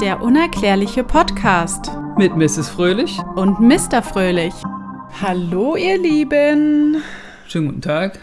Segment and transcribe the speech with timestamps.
[0.00, 2.68] Der unerklärliche Podcast Mit Mrs.
[2.68, 3.18] Fröhlich.
[3.36, 4.02] und Mr.
[4.02, 4.54] Fröhlich.
[5.20, 7.02] Hallo, ihr Lieben.
[7.46, 8.18] Schönen guten Tag.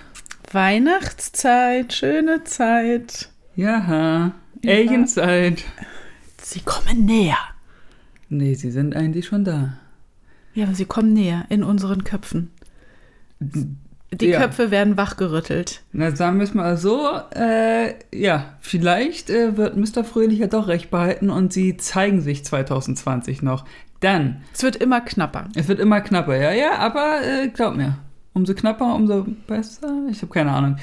[0.51, 3.29] Weihnachtszeit, schöne Zeit.
[3.55, 4.31] Ja,
[4.65, 5.63] Alienzeit.
[6.41, 7.37] Sie kommen näher.
[8.29, 9.77] Nee, sie sind eigentlich schon da.
[10.53, 12.51] Ja, aber sie kommen näher in unseren Köpfen.
[14.21, 14.39] Die Ja.
[14.39, 15.81] Köpfe werden wachgerüttelt.
[15.91, 20.03] Na, sagen wir es mal so, äh, ja, vielleicht äh, wird Mr.
[20.03, 23.65] Fröhlich ja doch recht behalten und sie zeigen sich 2020 noch.
[23.99, 25.45] Dann, Es wird immer knapper.
[25.55, 27.97] es wird immer knapper, ja, ja, aber äh, glaub mir,
[28.33, 29.89] umso knapper, umso besser.
[30.09, 30.77] Ich habe keine Ahnung.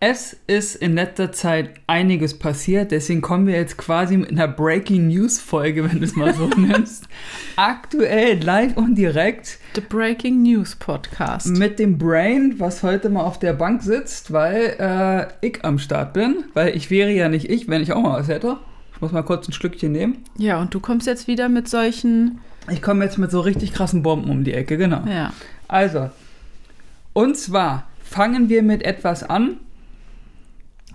[0.00, 5.08] Es ist in letzter Zeit einiges passiert, deswegen kommen wir jetzt quasi mit einer Breaking
[5.08, 7.08] News Folge, wenn du es mal so nimmst.
[7.56, 11.46] Aktuell, live und direkt The Breaking News Podcast.
[11.56, 16.12] mit dem Brain, was heute mal auf der Bank sitzt, weil äh, ich am Start
[16.12, 16.44] bin.
[16.52, 18.58] Weil ich wäre ja nicht ich, wenn ich auch mal was hätte.
[18.94, 20.18] Ich muss mal kurz ein Stückchen nehmen.
[20.36, 22.40] Ja, und du kommst jetzt wieder mit solchen.
[22.70, 25.02] Ich komme jetzt mit so richtig krassen Bomben um die Ecke, genau.
[25.06, 25.32] Ja.
[25.66, 26.10] Also,
[27.14, 29.56] und zwar fangen wir mit etwas an,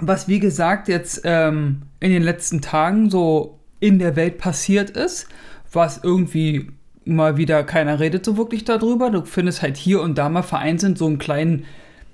[0.01, 5.27] was wie gesagt jetzt ähm, in den letzten Tagen so in der Welt passiert ist,
[5.71, 6.71] was irgendwie
[7.05, 9.09] mal wieder keiner redet so wirklich darüber.
[9.09, 11.65] Du findest halt hier und da mal vereinzelt so einen kleinen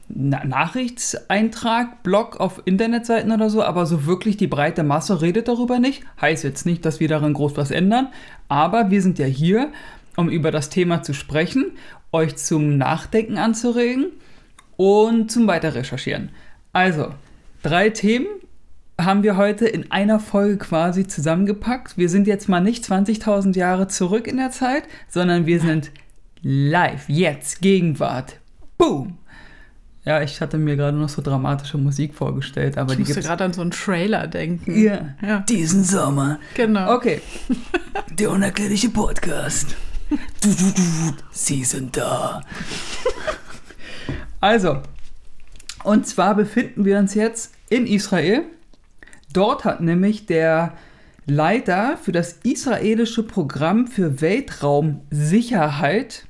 [0.07, 5.79] Na Nachrichtseintrag, Blog auf Internetseiten oder so, aber so wirklich die breite Masse redet darüber
[5.79, 6.03] nicht.
[6.21, 8.09] Heißt jetzt nicht, dass wir daran groß was ändern,
[8.47, 9.71] aber wir sind ja hier,
[10.15, 11.71] um über das Thema zu sprechen,
[12.11, 14.11] euch zum Nachdenken anzuregen
[14.77, 16.29] und zum Weiterrecherchieren.
[16.71, 17.09] Also,
[17.65, 18.27] drei Themen
[19.01, 21.97] haben wir heute in einer Folge quasi zusammengepackt.
[21.97, 25.91] Wir sind jetzt mal nicht 20.000 Jahre zurück in der Zeit, sondern wir sind
[26.41, 28.39] live, jetzt, Gegenwart.
[28.77, 29.17] Boom!
[30.05, 33.43] Ja, ich hatte mir gerade noch so dramatische Musik vorgestellt, aber Ich die musste gerade
[33.45, 34.79] an so einen Trailer denken.
[34.79, 35.15] ja.
[35.21, 35.39] Ja.
[35.39, 36.39] diesen Sommer.
[36.53, 36.93] Genau.
[36.95, 37.21] Okay.
[38.11, 39.75] Der unerklärliche Podcast.
[40.41, 42.41] Du, du, du, sie sind da.
[44.39, 44.81] Also,
[45.83, 48.43] und zwar befinden wir uns jetzt in Israel.
[49.33, 50.73] Dort hat nämlich der
[51.27, 56.25] Leiter für das israelische Programm für Weltraumsicherheit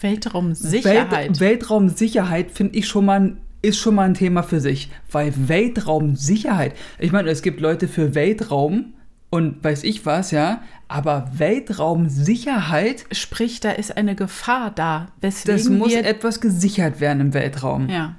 [0.00, 1.10] Weltraumsicherheit.
[1.10, 5.32] Welt, Weltraumsicherheit finde ich schon mal ein- ist schon mal ein Thema für sich, weil
[5.48, 6.74] Weltraumsicherheit.
[6.98, 8.92] Ich meine, es gibt Leute für Weltraum
[9.30, 15.68] und weiß ich was, ja, aber Weltraumsicherheit, Sprich, da ist eine Gefahr da, weswegen das
[15.70, 17.88] muss etwas gesichert werden im Weltraum.
[17.88, 18.16] Ja.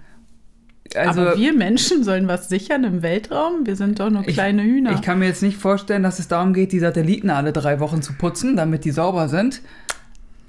[0.96, 3.66] Also aber wir Menschen sollen was sichern im Weltraum?
[3.66, 4.92] Wir sind doch nur kleine Hühner.
[4.92, 8.02] Ich kann mir jetzt nicht vorstellen, dass es darum geht, die Satelliten alle drei Wochen
[8.02, 9.62] zu putzen, damit die sauber sind.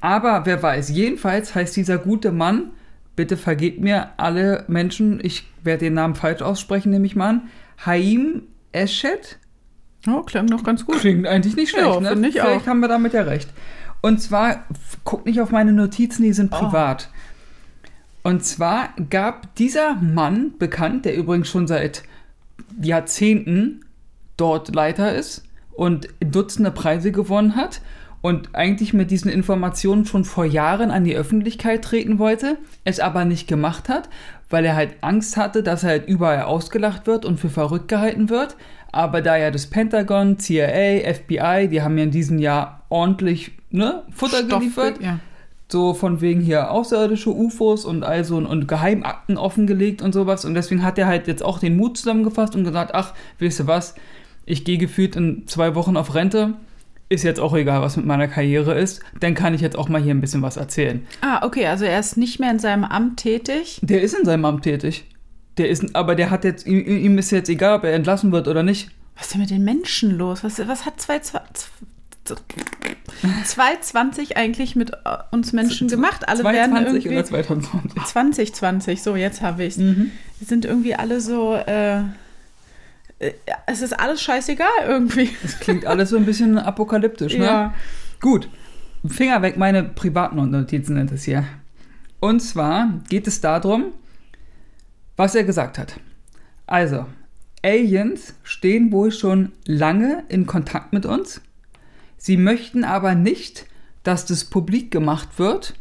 [0.01, 2.71] Aber wer weiß, jedenfalls heißt dieser gute Mann,
[3.17, 7.43] bitte vergebt mir alle Menschen, ich werde den Namen falsch aussprechen, nehme ich mal an,
[7.85, 9.39] Haim Eschet.
[10.07, 11.01] oh, klang noch ganz gut.
[11.01, 12.29] Klingt eigentlich nicht schlecht, Ja, ne?
[12.29, 12.67] ich Vielleicht auch.
[12.67, 13.49] haben wir damit ja recht.
[14.01, 14.65] Und zwar,
[15.03, 16.59] guck nicht auf meine Notizen, die sind Oh.
[18.29, 22.03] Und zwar gab dieser Mann bekannt, der übrigens schon seit
[22.79, 23.81] Jahrzehnten
[24.37, 27.81] dort Leiter ist und Dutzende Preise gewonnen hat
[28.21, 33.25] und eigentlich mit diesen Informationen schon vor Jahren an die Öffentlichkeit treten wollte, es aber
[33.25, 34.11] nicht gemacht hat,
[34.51, 38.29] weil er halt Angst hatte, dass er halt überall ausgelacht wird und für verrückt gehalten
[38.29, 38.57] wird.
[38.93, 44.03] Aber da ja das Pentagon, CIA, FBI, die haben ja in diesem Jahr ordentlich ne,
[44.11, 45.19] Futter Stoff- geliefert, Ja.
[45.71, 50.45] So von wegen hier außerirdische UFOs und also und Geheimakten offengelegt und sowas.
[50.45, 53.67] Und deswegen hat er halt jetzt auch den Mut zusammengefasst und gesagt, ach, weißt du
[53.67, 53.95] was,
[54.47, 56.55] ich gehe gefühlt in zwei Wochen auf Rente.
[57.11, 59.03] Ist jetzt auch egal, was mit meiner Karriere ist.
[59.21, 61.07] Dann kann ich jetzt auch mal hier ein bisschen was erzählen.
[61.21, 63.79] Ah, okay, also er ist nicht mehr in seinem Amt tätig.
[63.83, 65.05] Der ist in seinem Amt tätig.
[65.57, 68.47] Der ist, aber der hat jetzt, ihm, ihm ist jetzt egal, ob er entlassen wird
[68.47, 68.91] oder nicht.
[69.17, 70.45] Was ist denn mit den Menschen los?
[70.45, 71.71] Was, was hat 2020
[73.45, 74.97] 2020 eigentlich mit äh,
[75.31, 76.29] uns Menschen gemacht?
[76.29, 78.05] Alle werden 22 irgendwie oder 2020.
[78.05, 79.79] 2020, so jetzt habe ich es.
[79.79, 80.13] Mhm.
[80.39, 81.99] Wir sind irgendwie alle so, äh,
[83.19, 83.33] äh,
[83.67, 85.31] es ist alles scheißegal irgendwie.
[85.43, 87.45] Das klingt alles so ein bisschen apokalyptisch, ne?
[87.45, 87.75] Ja.
[88.21, 88.49] Gut,
[89.07, 91.45] Finger weg, meine privaten Notizen sind es hier.
[92.21, 93.93] Und zwar geht es darum,
[95.17, 96.01] was er gesagt hat.
[96.67, 97.07] Also,
[97.63, 101.41] Aliens stehen wohl schon lange in Kontakt mit uns.
[102.19, 103.67] Sie möchten aber nicht,
[104.03, 105.75] dass das publik gemacht wird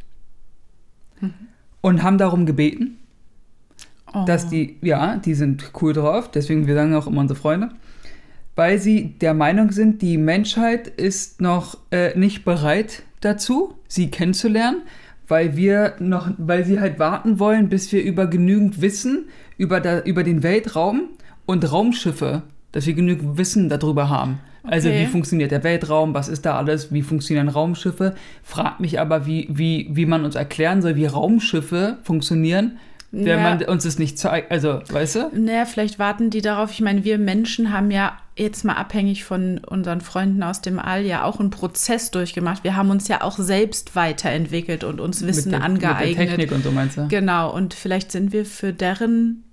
[1.82, 2.98] und haben darum gebeten,
[4.14, 4.24] Oh.
[4.26, 7.72] dass die, ja, die sind cool drauf, deswegen wir sagen auch immer unsere Freunde,
[8.56, 14.84] weil sie der Meinung sind, die Menschheit ist noch äh, nicht bereit dazu, sie kennenzulernen,
[15.28, 19.26] weil wir noch, weil sie halt warten wollen, bis wir über genügend Wissen
[19.58, 21.10] über, da, über den Weltraum
[21.46, 22.44] und Raumschiffe,
[22.78, 24.38] dass wir genügend Wissen darüber haben.
[24.62, 25.02] Also Okay.
[25.02, 28.14] wie funktioniert der Weltraum, was ist da alles, wie funktionieren Raumschiffe?
[28.44, 32.78] Fragt mich aber, wie, wie, wie man uns erklären soll, wie Raumschiffe funktionieren,
[33.12, 33.38] wenn Ja.
[33.42, 34.52] man uns es nicht zeigt.
[34.52, 35.32] Also, weißt du?
[35.34, 36.70] Naja, vielleicht warten die darauf.
[36.72, 41.04] Ich meine, wir Menschen haben ja jetzt mal abhängig von unseren Freunden aus dem All
[41.04, 42.64] ja auch einen Prozess durchgemacht.
[42.64, 46.10] Wir haben uns ja auch selbst weiterentwickelt und uns Wissen mit der, angeeignet.
[46.10, 47.08] Mit der Technik und so meinst du?
[47.08, 49.44] Genau, und vielleicht sind wir für deren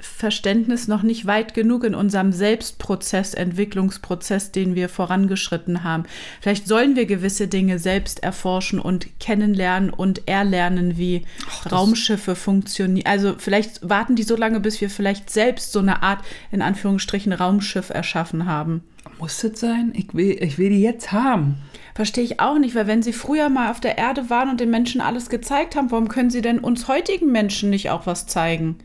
[0.00, 6.04] Verständnis noch nicht weit genug in unserem Selbstprozess, Entwicklungsprozess, den wir vorangeschritten haben.
[6.40, 11.24] Vielleicht sollen wir gewisse Dinge selbst erforschen und kennenlernen und erlernen, wie
[11.62, 13.06] das- Raumschiffe funktionieren.
[13.06, 17.32] Also vielleicht warten die so lange, bis wir vielleicht selbst so eine Art, in Anführungsstrichen,
[17.32, 18.82] Raumschiff erschaffen haben.
[19.18, 19.92] Muss das sein?
[19.94, 21.56] Ich will, ich will die jetzt haben.
[21.94, 24.70] Verstehe ich auch nicht, weil wenn sie früher mal auf der Erde waren und den
[24.70, 28.76] Menschen alles gezeigt haben, warum können sie denn uns heutigen Menschen nicht auch was zeigen?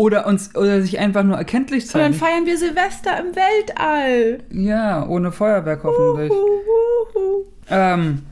[0.00, 2.14] Oder uns, oder sich einfach nur erkenntlich Und dann zeigen.
[2.14, 4.38] feiern wir Silvester im Weltall.
[4.50, 6.32] Ja, ohne Feuerwerk hoffentlich.
[7.68, 8.22] Ähm,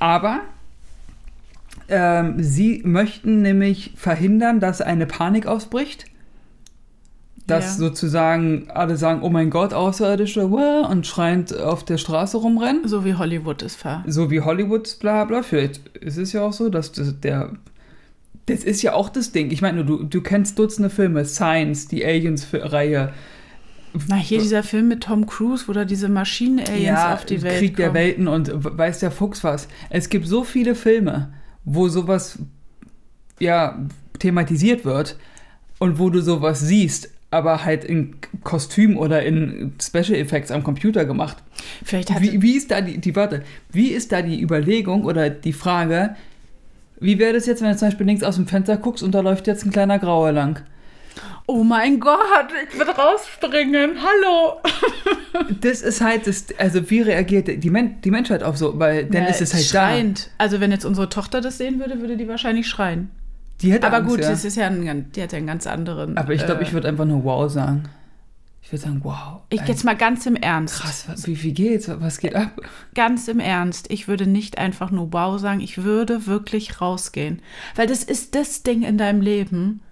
[0.00, 0.40] aber
[1.88, 6.06] ähm, sie möchten nämlich verhindern, dass eine Panik ausbricht.
[7.46, 7.86] Dass Ja.
[7.86, 12.88] sozusagen alle sagen, oh mein Gott, Außerirdische, wow, und schreiend auf der Straße rumrennen.
[12.88, 14.02] So wie Hollywood es ver.
[14.06, 15.42] So wie Hollywoods, bla bla.
[15.42, 17.50] Vielleicht ist es ja auch so, dass das, der.
[18.46, 19.50] Das ist ja auch das Ding.
[19.50, 23.12] Ich meine, du, du kennst Dutzende Filme, Science, die Aliens-Reihe.
[24.08, 27.76] Na, hier dieser Film mit Tom Cruise, wo da diese Maschinen-Aliens auf die Welt Krieg
[27.76, 27.96] der kommen.
[27.96, 29.68] Welten und weiß der Fuchs was.
[29.88, 31.32] Es gibt so viele Filme,
[31.64, 32.38] wo sowas
[33.38, 33.78] ja
[34.18, 35.16] thematisiert wird
[35.78, 41.04] und wo du sowas siehst, aber halt in Kostüm oder in Special Effects am Computer
[41.04, 41.38] gemacht.
[41.84, 45.30] Vielleicht hat Wie, wie ist da die, die warte, wie ist da die Überlegung oder
[45.30, 46.16] die Frage,
[47.04, 49.20] wie wäre das jetzt, wenn du zum Beispiel links aus dem Fenster guckst und da
[49.20, 50.60] läuft jetzt ein kleiner Grauer lang?
[51.46, 53.96] Oh mein Gott, ich will rausspringen.
[54.02, 54.60] Hallo.
[55.60, 59.24] Das ist halt, das, also wie reagiert die, Men die Menschheit auf so, weil dann
[59.24, 60.30] Ja, ist es halt schreiend.
[60.38, 63.10] Also wenn jetzt unsere Tochter das sehen würde, würde die wahrscheinlich schreien.
[63.10, 63.24] da.
[63.60, 64.30] Die hätte Aber Angst, gut, ja.
[64.30, 66.16] das ist ja ein, die hat ja einen ganz anderen.
[66.16, 67.84] Aber ich glaube, äh, ich würde einfach nur wow sagen.
[68.64, 69.42] Ich würde sagen, wow.
[69.50, 70.80] Ich jetzt mal ganz im Ernst.
[70.80, 71.86] krass, was, wie, wie geht's?
[71.88, 72.62] Was geht ab?
[72.94, 73.90] Ganz im Ernst.
[73.90, 77.42] Ich würde nicht einfach nur wow sagen, ich würde wirklich rausgehen.
[77.74, 79.82] Weil das ist das Ding in deinem Leben.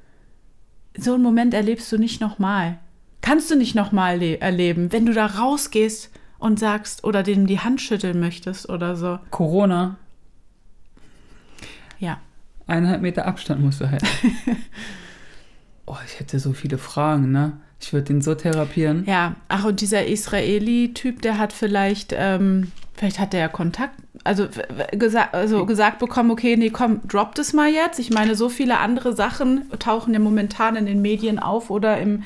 [0.96, 2.78] So einen Moment erlebst du nicht nochmal.
[3.20, 7.82] Kannst du nicht nochmal erleben, wenn du da rausgehst und sagst oder dem die Hand
[7.82, 9.18] schütteln möchtest oder so.
[9.30, 9.96] Corona,
[11.98, 12.20] Ja.
[12.66, 14.06] eineinhalb Meter Abstand musst du halten.
[15.86, 17.60] oh, ich hätte so viele Fragen, ne?
[17.82, 19.04] Ich würde den so therapieren.
[19.06, 23.94] Ja, ach, und dieser Israeli-Typ, der hat vielleicht, ähm, vielleicht hat der ja Kontakt,
[24.24, 24.46] also,
[24.92, 27.98] gesa also gesagt bekommen, okay, nee, komm, drop das mal jetzt.
[27.98, 32.22] Ich meine, so viele andere Sachen tauchen ja momentan in den Medien auf oder im,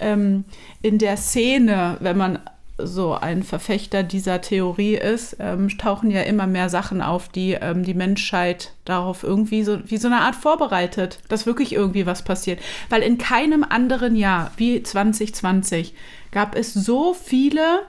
[0.00, 0.44] ähm,
[0.80, 2.38] in der Szene, wenn man
[2.76, 7.84] so ein Verfechter dieser Theorie ist, ähm, tauchen ja immer mehr Sachen auf, die ähm,
[7.84, 12.60] die Menschheit darauf irgendwie so wie so eine Art vorbereitet, dass wirklich irgendwie was passiert.
[12.88, 15.94] Weil in keinem anderen Jahr wie 2020
[16.32, 17.82] gab es so viele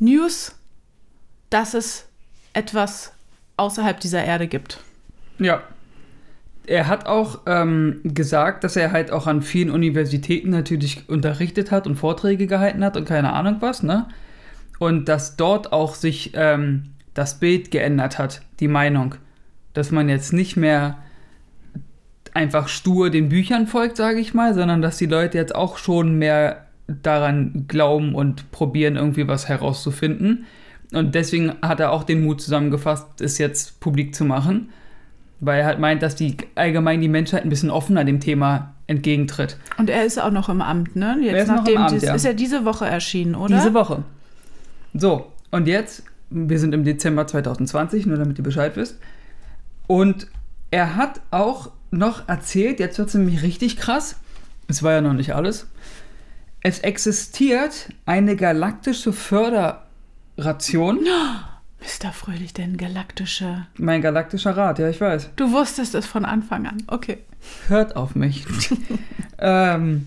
[0.00, 0.56] News,
[1.48, 2.06] dass es
[2.54, 3.12] etwas
[3.56, 4.80] außerhalb dieser Erde gibt.
[5.38, 5.62] Ja.
[6.66, 11.86] Er hat auch ähm, gesagt, dass er halt auch an vielen Universitäten natürlich unterrichtet hat
[11.86, 14.06] und Vorträge gehalten hat und keine Ahnung was, ne?
[14.78, 19.16] Und dass dort auch sich ähm, das Bild geändert hat, die Meinung.
[19.74, 20.98] Dass man jetzt nicht mehr
[22.34, 26.18] einfach stur den Büchern folgt, sage ich mal, sondern dass die Leute jetzt auch schon
[26.18, 30.46] mehr daran glauben und probieren, irgendwie was herauszufinden.
[30.92, 34.70] Und deswegen hat er auch den Mut zusammengefasst, es jetzt publik zu machen,
[35.42, 39.58] weil er halt meint, dass die allgemein die Menschheit ein bisschen offener dem Thema entgegentritt.
[39.76, 41.18] Und er ist auch noch im Amt, ne?
[41.20, 42.14] Jetzt ist noch im nachdem Amt, dies, ja.
[42.14, 43.56] ist ja diese Woche erschienen, oder?
[43.56, 44.04] Diese Woche.
[44.94, 48.98] So, und jetzt, wir sind im Dezember 2020, nur damit ihr Bescheid wisst.
[49.88, 50.28] Und
[50.70, 54.20] er hat auch noch erzählt, jetzt wird es nämlich richtig krass,
[54.68, 55.66] es war ja noch nicht alles,
[56.60, 61.00] es existiert eine galaktische Förderation.
[61.82, 62.12] Mr.
[62.12, 63.66] Fröhlich, denn galaktische.
[63.76, 65.30] Mein galaktischer Rat, ja, ich weiß.
[65.34, 66.84] Du wusstest es von Anfang an.
[66.86, 67.18] Okay.
[67.66, 68.46] Hört auf mich.
[69.38, 70.06] ähm,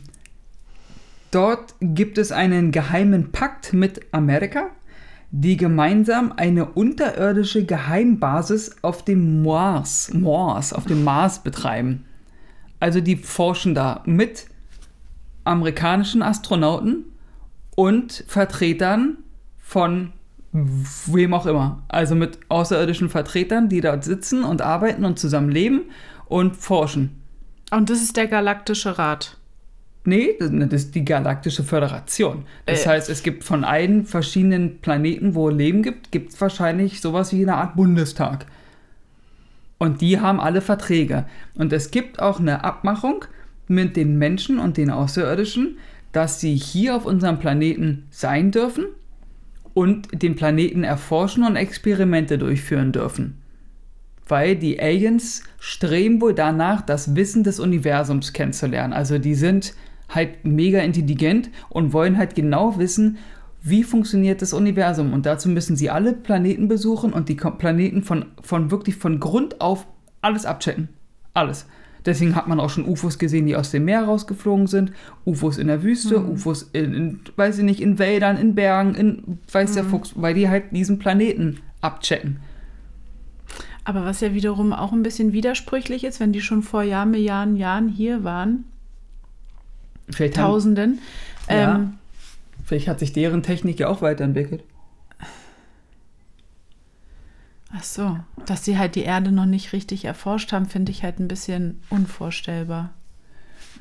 [1.31, 4.67] dort gibt es einen geheimen Pakt mit Amerika,
[5.31, 12.05] die gemeinsam eine unterirdische Geheimbasis auf dem Mars, Mars, auf dem Mars betreiben.
[12.79, 14.45] Also die forschen da mit
[15.43, 17.03] amerikanischen Astronauten
[17.75, 19.17] und Vertretern
[19.57, 20.13] von
[20.55, 21.83] wem auch immer.
[21.87, 25.83] Also mit außerirdischen Vertretern, die dort sitzen und arbeiten und zusammen leben
[26.27, 27.21] und forschen.
[27.71, 29.37] Und das ist der galaktische Rat.
[30.07, 32.45] Nee, das, ist die Galaktische Föderation.
[32.67, 32.89] Das Äh.
[32.89, 37.41] heißt, es gibt von allen verschiedenen Planeten, wo Leben gibt, gibt es wahrscheinlich sowas wie
[37.41, 38.45] eine Art Bundestag.
[39.79, 41.25] Und die haben alle Verträge.
[41.55, 43.25] Und es gibt auch eine Abmachung
[43.67, 45.79] mit den Menschen und den Außerirdischen,
[46.11, 48.85] dass sie hier auf unserem Planeten sein dürfen
[49.75, 53.41] und den Planeten erforschen und Experimente durchführen dürfen.
[54.27, 58.93] Weil die Aliens streben wohl danach, das Wissen des Universums kennenzulernen.
[58.93, 59.75] Also die sind
[60.09, 63.17] halt mega intelligent und wollen halt genau wissen,
[63.61, 65.11] wie funktioniert das Universum.
[65.11, 69.59] Und dazu müssen sie alle Planeten besuchen und die Planeten von, von wirklich von Grund
[69.59, 69.85] auf
[70.21, 70.87] alles abchecken.
[71.33, 71.67] Alles.
[72.05, 74.91] Deswegen hat man auch schon UFOs gesehen, die aus dem Meer rausgeflogen sind.
[75.25, 79.39] UFOs in der Wüste, UFOs in, in, weiß ich nicht, in Wäldern, in Bergen, in
[79.51, 82.39] weiß der Fuchs, weil die halt diesen Planeten abchecken.
[83.83, 87.55] Aber was ja wiederum auch ein bisschen widersprüchlich ist, wenn die schon vor Jahr, Milliarden
[87.55, 88.65] Jahren hier waren,
[90.09, 90.99] Vielleicht, haben, Tausenden.
[91.49, 91.75] Ja.
[91.75, 91.93] Ähm,
[92.63, 94.63] vielleicht hat sich deren Technik ja auch weiterentwickelt.
[97.73, 101.19] Ach so, dass sie halt die Erde noch nicht richtig erforscht haben, finde ich halt
[101.19, 102.93] ein bisschen unvorstellbar.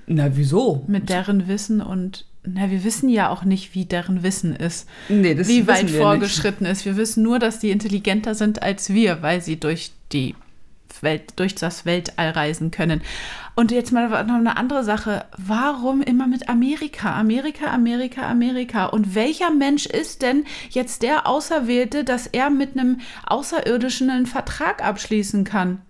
[0.06, 0.84] Na, wieso?
[0.86, 5.34] Mit deren Wissen und, na, wir wissen ja auch nicht, wie deren Wissen ist, Nee,
[5.34, 6.84] das wie weit vorgeschritten ist.
[6.84, 10.34] Wir wissen nur, dass die intelligenter sind als wir, weil sie durch die
[11.02, 13.02] Welt, durch das Weltall reisen können.
[13.54, 15.24] Und jetzt mal noch eine andere Sache.
[15.36, 17.14] Warum immer mit Amerika?
[17.14, 18.86] Amerika, Amerika, Amerika.
[18.86, 24.84] Und welcher Mensch ist denn jetzt der Auserwählte, dass er mit einem Außerirdischen einen Vertrag
[24.84, 25.82] abschließen kann?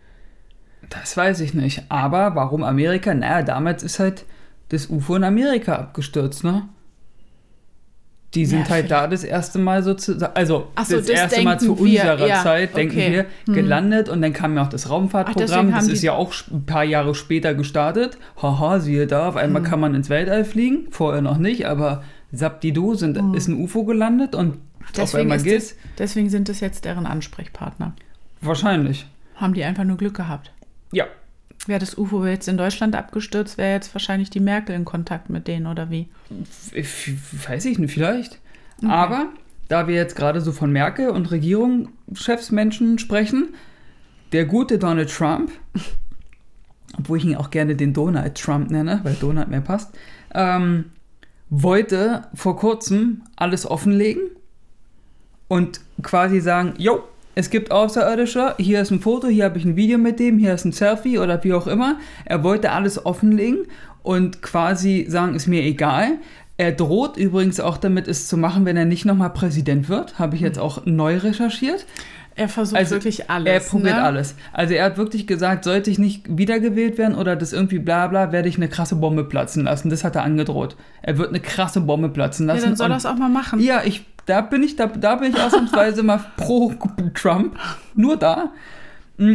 [0.91, 1.85] Das weiß ich nicht.
[1.89, 3.15] Aber warum Amerika?
[3.15, 4.27] Naja, damals ist halt
[4.69, 6.69] das UFO in Amerika abgestürzt, ne?
[8.35, 11.43] Die sind Ja, halt da das erste Mal sozusagen, also Ach so, das, das erste
[11.43, 13.13] Mal zu denken wir, unserer ja, Zeit, denken okay.
[13.13, 13.55] wir, Hm.
[13.55, 16.85] gelandet und dann kam ja auch das Raumfahrtprogramm, deswegen das ist ja auch ein paar
[16.85, 18.19] Jahre später gestartet.
[18.43, 19.41] Haha, siehe da, auf Hm.
[19.43, 23.85] einmal kann man ins Weltall fliegen, vorher noch nicht, aber Sapdidu sind, ist ein UFO
[23.85, 24.61] gelandet und auf Hm.
[24.97, 25.69] Deswegen, einmal ist geht's.
[25.69, 27.95] das, deswegen sind das jetzt deren Ansprechpartner.
[28.41, 29.07] Wahrscheinlich.
[29.37, 30.53] Haben die einfach nur Glück gehabt.
[30.93, 31.07] Ja,
[31.67, 35.49] Wäre das UFO jetzt in Deutschland abgestürzt, wäre jetzt wahrscheinlich die Merkel in Kontakt mit
[35.49, 36.09] denen oder wie?
[37.49, 38.39] Weiß ich nicht, vielleicht.
[38.87, 39.29] Aber
[39.69, 43.55] da wir jetzt gerade so von Merkel und Regierung, Chefsmenschen sprechen,
[44.33, 45.53] der gute Donald Trump,
[46.99, 49.97] obwohl ich ihn auch gerne den Donald Trump nenne, weil Donald mehr passt,
[50.35, 50.91] ähm,
[51.51, 54.23] wollte vor kurzem alles offenlegen
[55.49, 57.05] und quasi sagen, jo,
[57.35, 60.55] es gibt Außerirdische, hier ist ein Foto, hier habe ich ein Video mit dem, hier
[60.55, 61.99] ist ein Selfie oder wie auch immer.
[62.25, 63.67] Er wollte alles offenlegen
[64.03, 66.19] und quasi sagen, ist mir egal.
[66.57, 70.21] Er droht übrigens auch damit, es zu machen, wenn er nicht nochmal Präsident wird.
[70.21, 71.85] Habe ich jetzt auch neu recherchiert.
[72.37, 73.53] Er versucht Also, wirklich alles.
[73.53, 74.03] Er probiert ne?
[74.03, 74.35] alles.
[74.53, 78.33] Also er hat wirklich gesagt, sollte ich nicht wiedergewählt werden oder das irgendwie bla bla,
[78.33, 79.89] werde ich eine krasse Bombe platzen lassen.
[79.91, 80.77] Das hat er angedroht.
[81.03, 82.67] Er wird eine krasse Bombe platzen Ja, lassen.
[82.67, 83.61] dann soll und- das auch mal machen.
[83.61, 86.73] ja, ich, da bin ich, da, da bin ich ausnahmsweise mal pro
[87.15, 87.57] Trump.
[87.95, 88.51] Nur da.
[89.19, 89.35] Mm.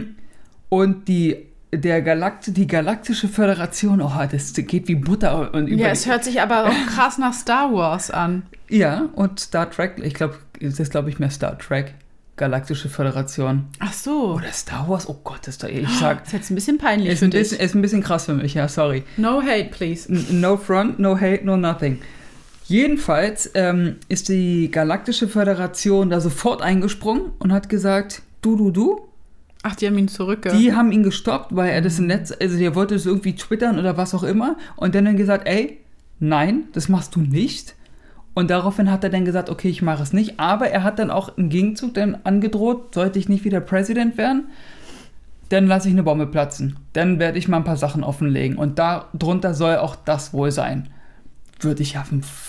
[0.67, 1.37] Und die,
[1.71, 6.23] der Galakt, die Galaktische Föderation, oh, das geht wie Butter und über Ja, es hört
[6.25, 8.43] sich aber auch krass nach Star Wars an.
[8.67, 11.93] Ja, und Star Trek, ich glaube, das ist, glaube ich, mehr Star Trek.
[12.39, 13.67] Galaktische Föderation.
[13.79, 14.35] Ach so.
[14.35, 17.09] Oder Star Wars, oh Gott, ist da, ich sag, Das ist jetzt ein bisschen peinlich
[17.09, 17.41] ist für ein, dich.
[17.41, 19.03] bisschen, ist ein bisschen krass für mich, ja, sorry.
[19.17, 20.09] No hate, please.
[20.33, 21.99] No front, no hate, no nothing.
[22.65, 29.01] Jedenfalls ähm, ist die Galaktische Föderation da sofort eingesprungen und hat gesagt, du, du, du.
[29.63, 30.47] Ach, die haben ihn zurück.
[30.57, 33.77] Die haben ihn gestoppt, weil er das im Netz, also der wollte es irgendwie twittern
[33.77, 34.55] oder was auch immer.
[34.77, 35.79] Und dann er gesagt, ey,
[36.19, 37.75] nein, das machst du nicht.
[38.39, 40.39] Und daraufhin hat er dann gesagt, okay, ich mache es nicht.
[40.39, 44.45] Aber er hat dann auch im Gegenzug dann angedroht, sollte ich nicht wieder Präsident werden,
[45.49, 46.77] dann lasse ich eine Bombe platzen.
[46.93, 48.57] Dann werde ich mal ein paar Sachen offenlegen.
[48.57, 50.87] Und darunter soll auch das wohl sein.
[51.59, 52.05] Würde ich ja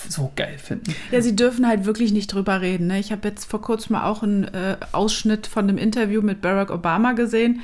[0.08, 0.94] so geil finden.
[1.10, 2.86] Ja, sie dürfen halt wirklich nicht drüber reden.
[2.86, 3.00] Ne?
[3.00, 7.14] Ich habe jetzt vor kurzem auch einen äh, Ausschnitt von einem Interview mit Barack Obama
[7.14, 7.62] gesehen.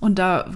[0.00, 0.46] Und da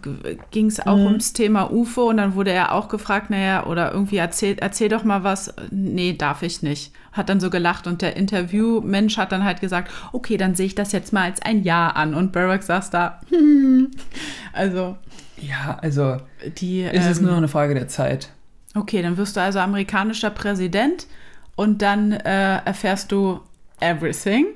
[0.52, 1.04] ging es auch Mhm.
[1.06, 2.08] ums Thema UFO.
[2.08, 5.52] Und dann wurde er auch gefragt, naja, oder irgendwie erzähl, erzähl doch mal was.
[5.70, 6.92] Nee, darf ich nicht.
[7.12, 7.86] Hat dann so gelacht.
[7.86, 11.42] Und der Interviewmensch hat dann halt gesagt, okay, dann sehe ich das jetzt mal als
[11.42, 12.14] ein Ja an.
[12.14, 13.20] Und Barack saß da.
[14.52, 14.96] also,
[15.36, 16.16] Ja, also
[16.58, 16.82] die.
[16.82, 18.30] ist es ähm, nur noch eine Frage der Zeit.
[18.74, 21.06] Okay, dann wirst du also amerikanischer Präsident
[21.54, 23.40] und dann äh, erfährst du
[23.80, 24.46] everything.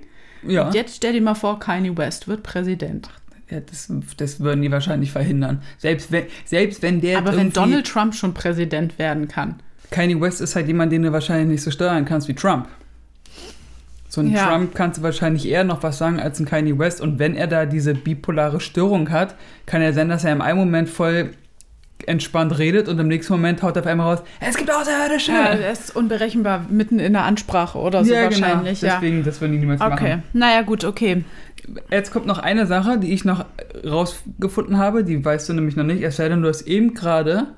[0.42, 3.10] Ja, Und jetzt stell dir mal vor, Kanye West wird Präsident.
[3.50, 5.62] Ja das, das würden die wahrscheinlich verhindern.
[5.78, 9.56] Selbst wenn, selbst wenn der Aber wenn Donald Trump schon Präsident werden kann.
[9.90, 12.68] Kanye West ist halt jemand, den du wahrscheinlich nicht so steuern kannst wie Trump.
[14.08, 14.48] So ein Ja.
[14.48, 17.00] Trump kannst du wahrscheinlich eher noch was sagen als ein Kanye West.
[17.00, 19.34] Und wenn er da diese bipolare Störung hat,
[19.66, 21.30] kann ja sein, dass er im einen Moment voll
[22.06, 25.32] entspannt redet und im nächsten Moment haut er auf einmal raus, es gibt Außerirdische.
[25.32, 28.80] Ja, er ist unberechenbar mitten in der Ansprache oder so wahrscheinlich.
[28.80, 28.94] Genau.
[28.94, 30.22] Deswegen, das würden die niemals Okay, machen.
[30.32, 31.24] naja, gut, okay.
[31.90, 33.44] Jetzt kommt noch eine Sache, die ich noch
[33.84, 37.48] rausgefunden habe, die weißt du nämlich noch nicht, es sei denn, du hast eben gerade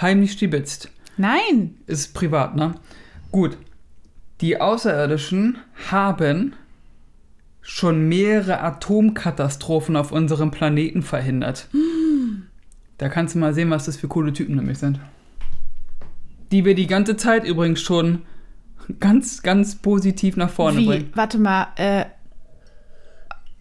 [0.00, 0.90] heimlich stibitzt.
[1.16, 1.74] Nein.
[1.86, 2.74] Ist privat, ne?
[3.32, 3.56] Gut.
[4.40, 5.58] Die Außerirdischen
[5.90, 6.54] haben
[7.60, 11.68] schon mehrere Atomkatastrophen auf unserem Planeten verhindert.
[13.00, 15.00] Da kannst du mal sehen, was das für coole Typen nämlich sind.
[16.52, 18.22] Die wir die ganze Zeit übrigens schon
[18.98, 21.10] ganz, ganz positiv nach vorne Wie, bringen.
[21.14, 22.04] warte mal, äh,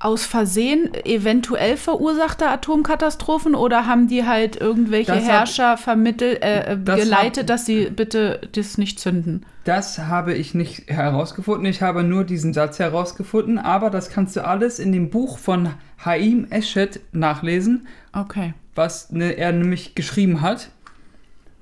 [0.01, 6.73] aus Versehen eventuell verursachte Atomkatastrophen oder haben die halt irgendwelche Das hab- Herrscher vermittelt, äh,
[6.73, 9.45] äh, Das geleitet, hab- dass sie bitte das nicht zünden?
[9.65, 11.65] Das habe ich nicht herausgefunden.
[11.65, 15.69] Ich habe nur diesen Satz herausgefunden, aber das kannst du alles in dem Buch von
[16.03, 18.53] Haim Eshet nachlesen, Okay.
[18.79, 20.71] Was ne, er nämlich geschrieben hat.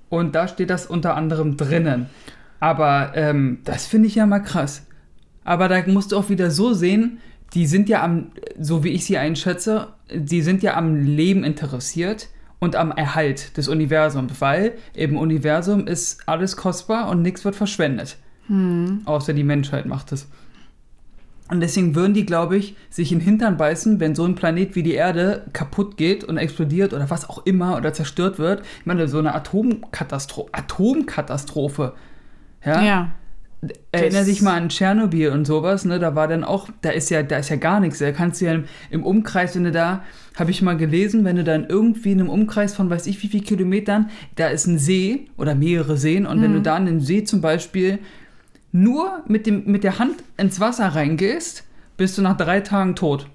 [0.07, 2.05] Und da steht das unter anderem drinnen.
[2.61, 4.85] Aber ähm, das finde ich ja mal krass.
[5.43, 7.19] Aber da musst du auch wieder so sehen,
[7.53, 12.29] die sind ja am, so wie ich sie einschätze, die sind ja am Leben interessiert
[12.59, 18.17] und am Erhalt des Universums, weil im Universum ist alles kostbar und nichts wird verschwendet.
[19.05, 20.27] Außer die Menschheit macht es.
[21.49, 24.75] Und deswegen würden die, glaube ich, sich in den Hintern beißen, wenn so ein Planet
[24.75, 28.63] wie die Erde kaputt geht und explodiert oder was auch immer oder zerstört wird.
[28.81, 31.93] Ich meine, so eine Atomkatastro Atomkatastrophe.
[32.65, 32.83] Ja.
[32.83, 33.11] Ja.
[33.91, 35.97] Erinner Das- dich mal an Tschernobyl und sowas, ne?
[35.97, 37.97] Da war dann auch, da ist ja, da ist ja gar nichts.
[37.97, 40.03] Da kannst du ja im, im Umkreis, wenn du da,
[40.37, 43.27] habe ich mal gelesen, wenn du dann irgendwie in einem Umkreis von weiß ich wie
[43.29, 46.99] viel Kilometern, da ist ein See oder mehrere Seen und wenn du da in den
[46.99, 47.97] See zum Beispiel
[48.71, 51.63] nur mit, dem, mit der Hand ins Wasser reingehst,
[51.95, 53.27] bist du nach drei Tagen tot.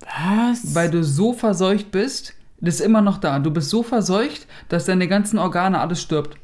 [0.00, 0.74] Was?
[0.74, 3.38] Weil du so verseucht bist, das ist immer noch da.
[3.38, 6.36] Du bist so verseucht, dass deine ganzen Organe alles stirbt.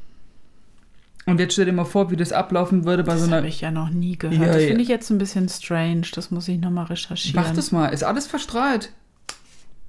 [1.25, 3.47] Und jetzt stell dir mal vor, wie das ablaufen würde bei das so einer habe
[3.47, 4.41] ich ja noch nie gehört.
[4.41, 4.67] Ja, das ja.
[4.67, 6.07] finde ich jetzt ein bisschen strange.
[6.13, 7.43] Das muss ich nochmal recherchieren.
[7.43, 8.91] Mach das mal, ist alles verstrahlt.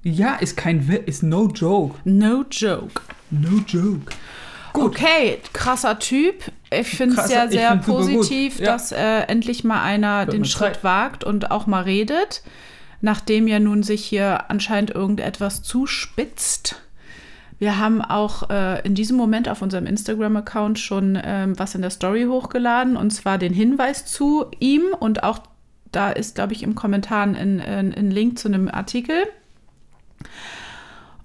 [0.03, 1.97] Ja, ist kein ist no joke.
[2.03, 3.01] No joke.
[3.31, 4.13] No joke.
[4.73, 4.95] Gut.
[4.95, 6.51] Okay, krasser Typ.
[6.71, 8.65] Ich finde es ja sehr positiv, Ja.
[8.65, 10.83] dass äh, endlich mal einer Wird den Schritt Zeit.
[10.83, 12.41] wagt und auch mal redet,
[12.99, 16.81] nachdem ja nun sich hier anscheinend irgendetwas zuspitzt.
[17.59, 21.91] Wir haben auch äh, in diesem Moment auf unserem Instagram-Account schon ähm, was in der
[21.91, 25.39] Story hochgeladen und zwar den Hinweis zu ihm und auch
[25.91, 29.15] da ist, glaube ich, im Kommentar ein, ein, ein Link zu einem Artikel.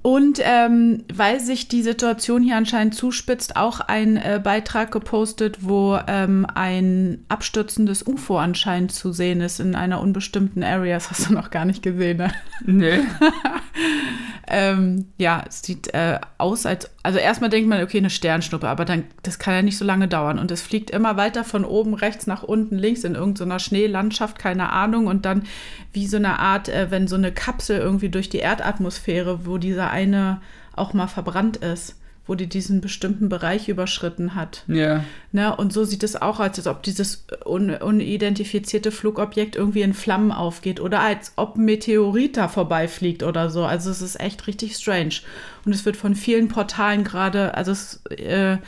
[0.01, 5.99] Und ähm, weil sich die Situation hier anscheinend zuspitzt, auch ein äh, Beitrag gepostet, wo
[6.07, 10.95] ähm, ein abstürzendes UFO anscheinend zu sehen ist in einer unbestimmten Area.
[10.95, 12.33] Das hast du noch gar nicht gesehen, ne?
[12.65, 13.01] Nee.
[14.51, 16.91] Ähm, ja, es sieht äh, aus, als.
[17.03, 20.09] Also, erstmal denkt man, okay, eine Sternschnuppe, aber dann, das kann ja nicht so lange
[20.09, 20.39] dauern.
[20.39, 24.73] Und es fliegt immer weiter von oben rechts nach unten links in irgendeiner Schneelandschaft, keine
[24.73, 25.07] Ahnung.
[25.07, 25.45] Und dann
[25.93, 29.91] wie so eine Art, äh, wenn so eine Kapsel irgendwie durch die Erdatmosphäre, wo dieser
[29.91, 30.41] eine
[30.75, 31.97] auch mal verbrannt ist,
[32.29, 34.63] wo die diesen bestimmten Bereich überschritten hat.
[34.69, 35.05] Ja.
[35.33, 35.57] Ne?
[35.57, 40.31] Und so sieht es auch aus, als ob dieses un unidentifizierte Flugobjekt irgendwie in Flammen
[40.31, 43.65] aufgeht oder als ob ein Meteorit da vorbeifliegt oder so.
[43.65, 45.17] Also es ist echt richtig strange.
[45.65, 48.59] Und es wird von vielen Portalen gerade, also es äh,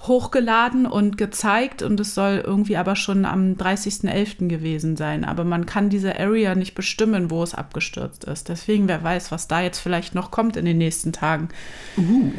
[0.00, 4.48] hochgeladen und gezeigt und es soll irgendwie aber schon am 30.11.
[4.48, 5.24] gewesen sein.
[5.24, 8.48] Aber man kann diese Area nicht bestimmen, wo es abgestürzt ist.
[8.48, 11.48] Deswegen, wer weiß, was da jetzt vielleicht noch kommt in den nächsten Tagen.
[11.96, 12.32] Uh.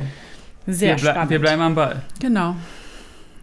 [0.68, 1.30] Sehr wir, spannend.
[1.30, 2.02] wir bleiben am Ball.
[2.20, 2.56] Genau.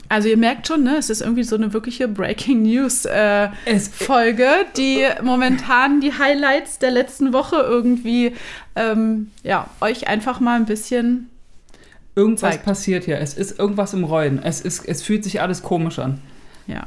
[0.09, 3.89] Also ihr merkt schon, ne, es ist irgendwie so eine wirkliche Breaking News äh, Es,
[3.89, 8.35] Folge, die momentan die Highlights der letzten Woche irgendwie
[8.77, 11.31] ähm, ja euch einfach mal ein bisschen
[12.15, 12.65] irgendwas zeigt.
[12.65, 13.19] passiert hier.
[13.19, 14.41] Es ist irgendwas im Rollen.
[14.43, 16.21] Es, ist, es fühlt sich alles komisch an.
[16.67, 16.87] ja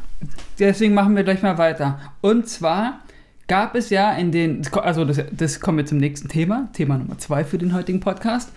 [0.60, 2.00] Deswegen machen wir gleich mal weiter.
[2.22, 3.02] Und zwar
[3.48, 7.18] gab es ja in den, also das, das kommen wir zum nächsten Thema, Thema Nummer
[7.18, 8.52] zwei für den heutigen Podcast.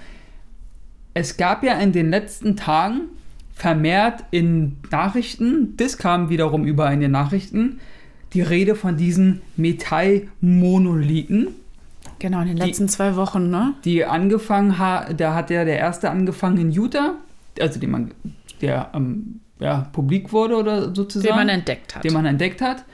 [1.21, 3.03] Es gab ja in den letzten Tagen
[3.55, 7.79] vermehrt in Nachrichten, das kam wiederum überall in den Nachrichten,
[8.33, 11.49] die Rede von diesen Metallmonolithen,
[12.19, 13.75] genau in den Die- letzten zwei Wochen, ne?
[13.85, 17.17] die angefangen haben, da hat ja der erste angefangen in Utah,
[17.61, 18.11] also den man,
[18.63, 22.03] der ähm, ja, publik wurde oder sozusagen Den man entdeckt hat.
[22.05, 22.85] den man entdeckt hat.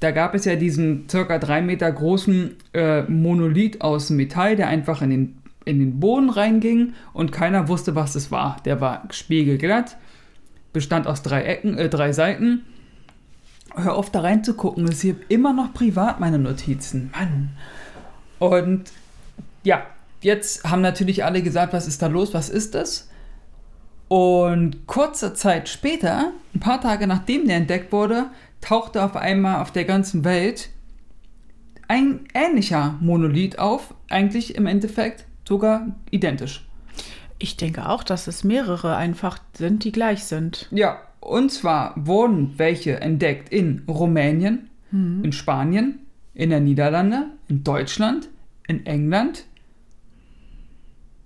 [0.00, 5.00] Da gab es ja diesen circa drei Meter großen äh, Monolith aus Metall, der einfach
[5.02, 8.56] in den, in den Boden reinging und keiner wusste, was es war.
[8.64, 9.98] Der war spiegelglatt,
[10.72, 12.62] bestand aus drei Ecken, äh, drei Seiten.
[13.74, 14.88] Hör auf, da reinzugucken.
[14.88, 17.10] Ist hier immer noch privat, meine Notizen.
[17.12, 17.50] Mann.
[18.38, 18.92] Und
[19.64, 19.82] ja,
[20.22, 23.10] jetzt haben natürlich alle gesagt, was ist da los, was ist das?
[24.08, 28.26] Und kurze Zeit später, ein paar Tage nachdem der entdeckt wurde,
[28.60, 30.70] tauchte auf einmal auf der ganzen Welt
[31.88, 36.66] ein ähnlicher Monolith auf, eigentlich im Endeffekt sogar identisch.
[37.38, 40.68] Ich denke auch, dass es mehrere einfach sind, die gleich sind.
[40.70, 48.28] Ja, und zwar wurden welche entdeckt in Rumänien, in Spanien, in der Niederlande, in Deutschland,
[48.66, 49.44] in England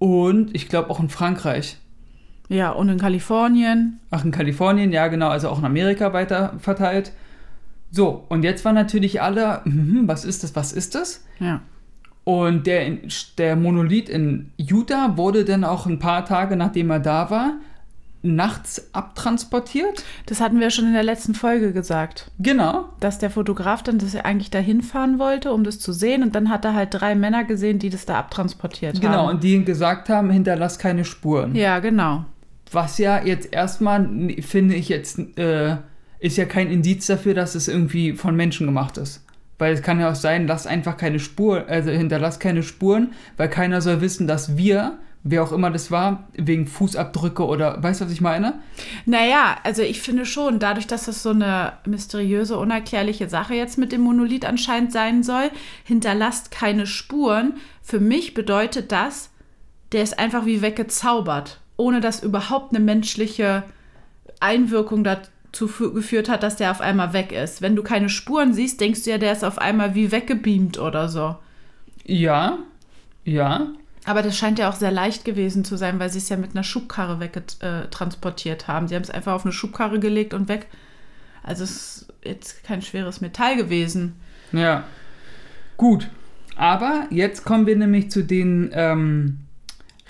[0.01, 1.77] und ich glaube auch in Frankreich.
[2.49, 4.01] Ja, und in Kalifornien.
[4.11, 7.13] Ach, in Kalifornien, ja genau, also auch in Amerika weiter verteilt.
[7.93, 11.25] So, und jetzt waren natürlich alle, mhm, was ist das, was ist das?
[11.39, 11.61] Ja.
[12.25, 12.91] Und der,
[13.39, 17.55] der Monolith in Utah wurde dann auch ein paar Tage, nachdem er da war,
[18.23, 20.05] nachts abtransportiert.
[20.27, 22.31] Das hatten wir schon in der letzten Folge gesagt.
[22.39, 22.91] Genau.
[23.01, 26.23] Dass der Fotograf dann das eigentlich dahin fahren wollte, um das zu sehen.
[26.23, 29.29] Und dann hat er halt drei Männer gesehen, die das da abtransportiert Genau, haben.
[29.37, 31.55] und die ihm gesagt haben, hinterlass keine Spuren.
[31.55, 32.27] Ja, genau.
[32.73, 34.09] Was ja jetzt erstmal,
[34.43, 35.77] finde ich jetzt, äh,
[36.21, 39.25] ist ja kein Indiz dafür, dass es irgendwie von Menschen gemacht ist.
[39.61, 43.51] Weil es kann ja auch sein, lass einfach keine Spuren, also hinterlass keine Spuren, weil
[43.51, 48.07] keiner soll wissen, dass wir, wer auch immer das war, wegen Fußabdrücke oder, weißt du,
[48.07, 48.55] was ich meine?
[49.05, 53.93] Naja, also ich finde schon, dadurch, dass das so eine mysteriöse, unerklärliche Sache jetzt mit
[53.93, 55.51] dem Monolith anscheinend sein soll,
[55.85, 57.53] hinterlasst keine Spuren.
[57.83, 59.29] Für mich bedeutet das,
[59.93, 63.65] der ist einfach wie weggezaubert, ohne dass überhaupt eine menschliche
[64.41, 67.63] Einwirkung dazu fü- geführt hat, dass der auf einmal weg ist.
[67.63, 71.09] Wenn du keine Spuren siehst, denkst du ja, der ist auf einmal wie weggebeamt oder
[71.09, 71.37] so.
[72.05, 72.59] Ja,
[73.25, 73.69] ja.
[74.07, 76.53] Aber das scheint ja auch sehr leicht gewesen zu sein, weil sie es ja mit
[76.53, 78.89] einer Schubkarre wegtransportiert haben.
[78.89, 80.67] Sie haben es einfach auf eine Schubkarre gelegt und weg.
[81.43, 84.15] Also es ist jetzt kein schweres Metall gewesen.
[84.53, 84.85] Ja.
[85.77, 86.09] Gut.
[86.57, 89.41] Aber jetzt kommen wir nämlich zu den ähm,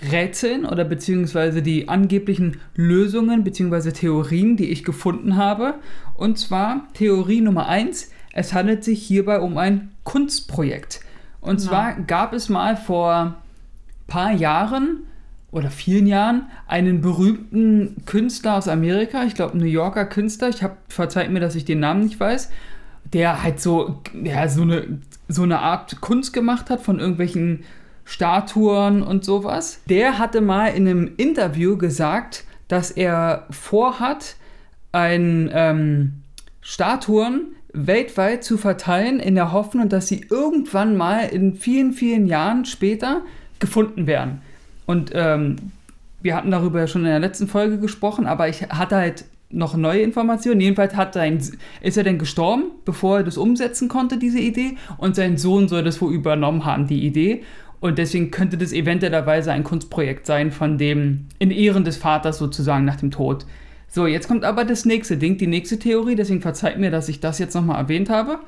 [0.09, 5.75] Rätseln oder beziehungsweise die angeblichen Lösungen beziehungsweise Theorien, die ich gefunden habe.
[6.15, 11.01] Und zwar Theorie Nummer eins: Es handelt sich hierbei um ein Kunstprojekt.
[11.39, 11.69] Und Genau.
[11.69, 13.35] zwar gab es mal vor
[14.07, 15.03] paar Jahren
[15.51, 20.77] oder vielen Jahren einen berühmten Künstler aus Amerika, ich glaube New Yorker Künstler, ich habe
[20.87, 22.49] verzeiht mir, dass ich den Namen nicht weiß,
[23.13, 27.63] der halt so ja so eine so eine Art Kunst gemacht hat von irgendwelchen
[28.03, 29.81] Statuen und sowas.
[29.87, 34.35] Der hatte mal in einem Interview gesagt, dass er vorhat,
[34.93, 36.23] ein ähm,
[36.61, 42.65] Statuen weltweit zu verteilen, in der Hoffnung, dass sie irgendwann mal in vielen, vielen Jahren
[42.65, 43.21] später
[43.59, 44.41] gefunden werden.
[44.85, 45.55] Und ähm,
[46.21, 50.01] wir hatten darüber schon in der letzten Folge gesprochen, aber ich hatte halt noch neue
[50.01, 50.61] Informationen.
[50.61, 51.41] Jedenfalls hat sein,
[51.81, 54.77] ist er denn gestorben, bevor er das umsetzen konnte, diese Idee.
[54.97, 57.43] Und sein Sohn soll das wohl übernommen haben, die Idee.
[57.81, 62.85] Und deswegen könnte das eventuellerweise ein Kunstprojekt sein, von dem in Ehren des Vaters sozusagen
[62.85, 63.45] nach dem Tod.
[63.89, 67.19] So, jetzt kommt aber das nächste Ding, die nächste Theorie, deswegen verzeiht mir, dass ich
[67.19, 68.39] das jetzt nochmal erwähnt habe.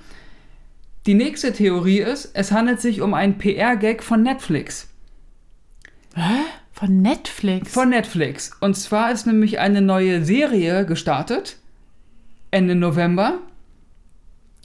[1.06, 4.88] Die nächste Theorie ist, es handelt sich um einen PR-Gag von Netflix.
[6.16, 6.44] Hä?
[6.72, 7.74] Von Netflix?
[7.74, 8.52] Von Netflix.
[8.62, 11.58] Und zwar ist nämlich eine neue Serie gestartet,
[12.52, 13.40] Ende November,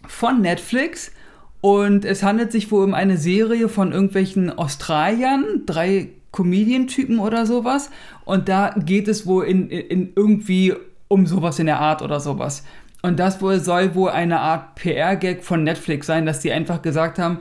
[0.06, 1.10] von Netflix.
[1.60, 7.90] Und es handelt sich wohl um eine Serie von irgendwelchen Australiern, drei Comedian-Typen oder sowas.
[8.24, 10.74] Und da geht es wohl in, in, irgendwie
[11.08, 12.64] um sowas in der Art oder sowas.
[13.02, 17.18] Und das wohl soll wohl eine Art PR-Gag von Netflix sein, dass die einfach gesagt
[17.18, 17.38] haben,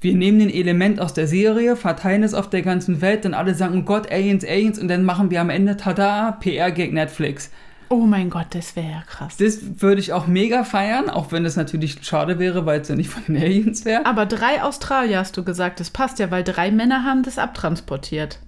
[0.00, 3.54] wir nehmen ein Element aus der Serie, verteilen es auf der ganzen Welt, dann alle
[3.54, 7.50] sagen, oh Gott, Aliens, Aliens, und dann machen wir am Ende, tada, PR-Gag Netflix.
[7.92, 9.36] Oh mein Gott, das wäre ja krass.
[9.36, 12.94] Das würde ich auch mega feiern, auch wenn es natürlich schade wäre, weil es ja
[12.96, 14.04] nicht von den Aliens wäre.
[14.06, 18.38] Aber drei Australier hast du gesagt, das passt ja, weil drei Männer haben das abtransportiert.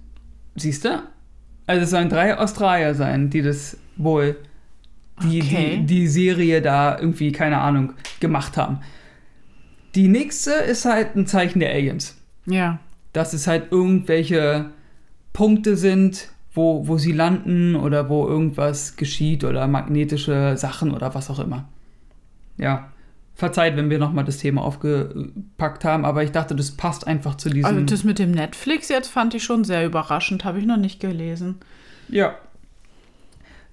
[0.55, 1.01] Siehst du?
[1.67, 4.35] Also es sollen drei Australier sein, die das wohl,
[5.23, 5.77] die, Okay.
[5.81, 8.79] die, die Serie da irgendwie, keine Ahnung, gemacht haben.
[9.95, 12.17] Die nächste ist halt ein Zeichen der Aliens.
[12.47, 12.79] Ja.
[13.13, 14.69] dass es halt irgendwelche
[15.33, 21.29] Punkte sind, wo, wo sie landen oder wo irgendwas geschieht oder magnetische Sachen oder was
[21.29, 21.67] auch immer.
[22.57, 22.89] Ja,
[23.35, 27.49] verzeiht, wenn wir nochmal das Thema aufgepackt haben, aber ich dachte, das passt einfach zu
[27.49, 27.65] diesem...
[27.65, 30.99] Also das mit dem Netflix jetzt fand ich schon sehr überraschend, habe ich noch nicht
[30.99, 31.55] gelesen.
[32.09, 32.35] ja.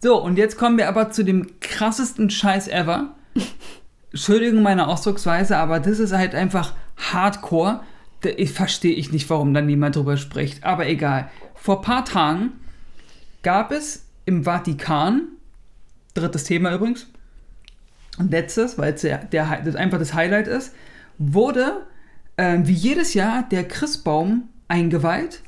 [0.05, 3.15] So, und jetzt kommen wir aber zu dem krassesten Scheiß ever.
[4.11, 7.83] Entschuldigung meine Ausdrucksweise, aber das ist halt einfach Hardcore.
[8.23, 10.65] Da ich- verstehe ich nicht, warum dann niemand drüber spricht.
[10.65, 11.31] Aber egal.
[11.55, 12.51] Vor ein paar Tagen
[13.43, 15.23] gab es im Vatikan,
[16.15, 17.07] drittes Thema übrigens,
[18.19, 20.73] und letztes, weil es der, der, das einfach das Highlight ist,
[21.19, 21.87] wurde
[22.37, 25.41] äh, wie jedes Jahr der Christbaum eingeweiht.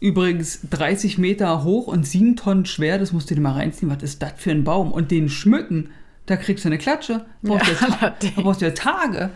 [0.00, 3.90] Übrigens 30 Meter hoch und 7 Tonnen schwer, das musst du dir mal reinziehen.
[3.94, 4.92] Was ist das für ein Baum?
[4.92, 5.90] Und den schmücken,
[6.26, 7.26] da kriegst du eine Klatsche.
[7.42, 9.30] Brauchst Ja, du Ta- da brauchst du ja Tage.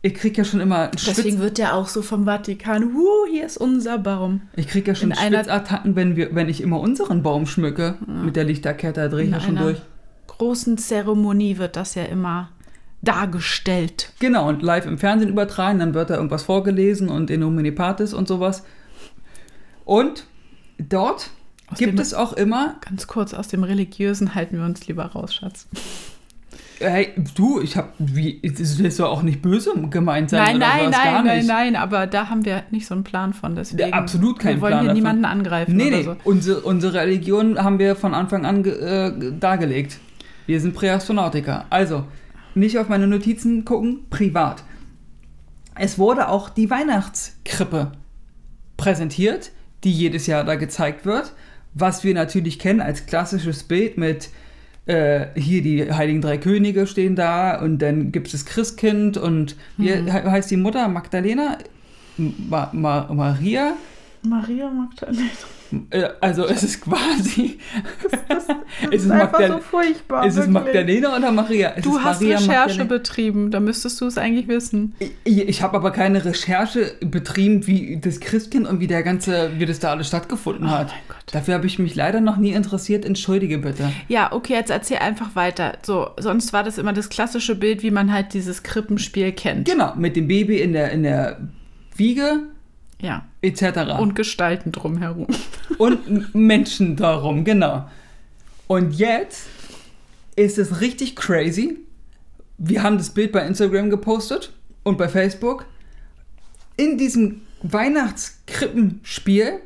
[0.00, 3.26] Ich krieg ja schon immer einen Deswegen Schwitz, wird der auch so vom Vatikan, huh,
[3.30, 4.42] hier ist unser Baum.
[4.54, 7.96] ich krieg ja schon in Schwitzattacken, wenn, wir, wenn ich immer unseren Baum schmücke.
[8.06, 9.82] Mit der Lichterkette, da drehe ich ja schon einer durch.
[10.28, 12.50] großen Zeremonie wird das ja immer
[13.02, 14.12] dargestellt.
[14.20, 18.14] Genau, und live im Fernsehen übertragen, dann wird da irgendwas vorgelesen und in Nomine Patis
[18.14, 18.64] und sowas.
[19.84, 20.26] Und
[20.78, 21.30] dort
[21.68, 25.06] Aus gibt dem- es auch immer, Ganz kurz, aus dem Religiösen halten wir uns lieber
[25.06, 25.66] raus, Schatz.
[26.80, 30.90] Hey, du, ich hab, wie, das soll auch nicht böse gemeint sein nein, oder nein,
[30.90, 33.54] nein, nein, nein, aber da haben wir nicht so einen Plan von.
[33.56, 35.02] Deswegen, Ja, absolut keinen Wir wollen Plan hier davon.
[35.02, 36.16] niemanden angreifen Nee, nee, so.
[36.24, 39.98] unsere, unsere Religion haben wir von Anfang an äh, dargelegt.
[40.46, 41.66] Wir sind Präastronautiker.
[41.70, 42.04] Also,
[42.54, 44.62] nicht auf meine Notizen gucken, privat.
[45.74, 47.92] Es wurde auch die Weihnachtskrippe
[48.76, 49.52] präsentiert,
[49.84, 51.32] die jedes Jahr da gezeigt wird.
[51.74, 54.30] Was wir natürlich kennen als klassisches Bild mit
[54.88, 59.54] äh, hier die Heiligen Drei Könige stehen da und dann gibt es das Christkind und
[59.76, 61.58] wie he- heißt die Mutter Magdalena?
[62.16, 63.74] Ma Ma Maria?
[64.28, 65.28] Maria Magdalena.
[66.22, 67.58] Also es ist quasi.
[68.28, 68.50] Das ist,
[68.92, 70.24] es Magdal furchtbar.
[70.26, 71.74] ist es Magdalena oder Maria?
[71.76, 72.84] Es Du ist hast Maria Recherche Magdalena.
[72.84, 74.94] betrieben, da müsstest du es eigentlich wissen.
[75.24, 79.66] Ich, ich habe aber keine Recherche betrieben, wie das Christkind und wie der ganze, wie
[79.66, 80.86] das da alles stattgefunden hat.
[80.88, 81.34] Oh mein Gott.
[81.34, 83.04] Dafür habe ich mich leider noch nie interessiert.
[83.04, 83.92] Entschuldige bitte.
[84.08, 85.76] Ja, okay, jetzt erzähl einfach weiter.
[85.82, 89.68] So, sonst war das immer das klassische Bild, wie man halt dieses Krippenspiel kennt.
[89.68, 91.40] Genau, mit dem Baby in der, in der
[91.94, 92.40] Wiege
[93.00, 93.26] Ja.
[93.42, 93.98] etc.
[93.98, 95.28] Und Gestalten drumherum.
[95.78, 97.88] und Menschen darum, genau.
[98.66, 99.46] Und jetzt
[100.36, 101.78] ist es richtig crazy.
[102.58, 105.66] Wir haben das Bild bei Instagram gepostet und bei Facebook.
[106.76, 109.60] In diesem Weihnachtskrippenspiel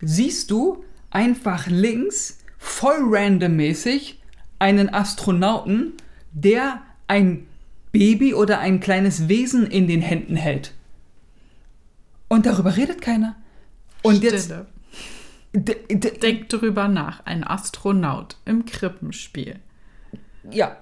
[0.00, 4.20] siehst du einfach links, voll randommäßig,
[4.58, 5.94] einen Astronauten,
[6.32, 7.46] der ein
[7.92, 10.74] Baby oder ein kleines Wesen in den Händen hält.
[12.28, 13.36] Und darüber redet keiner.
[14.02, 14.44] Und jetzt.
[14.44, 14.66] Stille.
[15.54, 17.24] D d Denk drüber nach.
[17.24, 19.58] Ein Astronaut im Krippenspiel.
[20.50, 20.76] ja,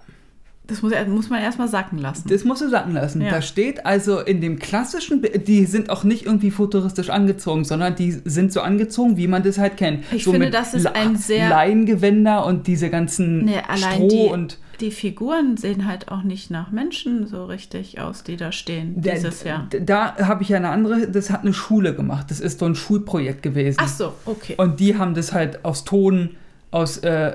[0.68, 2.29] Das muss, muss man erstmal sacken lassen.
[2.29, 3.20] das musst du sacken lassen.
[3.22, 3.31] Ja.
[3.31, 8.11] Da steht also in dem klassischen, die sind auch nicht irgendwie futuristisch angezogen, sondern die
[8.24, 10.02] sind so angezogen, wie man das halt kennt.
[10.12, 14.09] Ich so finde, mit das ist ein sehr- Leingewänder und diese ganzen Nee, allein Stroh
[14.09, 18.50] die, und die Figuren sehen halt auch nicht nach Menschen so richtig aus, die da
[18.52, 19.68] stehen Da- dieses Jahr.
[19.81, 22.26] Da habe ich ja eine andere, das hat eine Schule gemacht.
[22.31, 23.79] Das ist so ein Schulprojekt gewesen.
[23.81, 24.55] Ach so, okay.
[24.59, 26.31] Und die haben das halt aus Ton,
[26.72, 27.35] aus äh,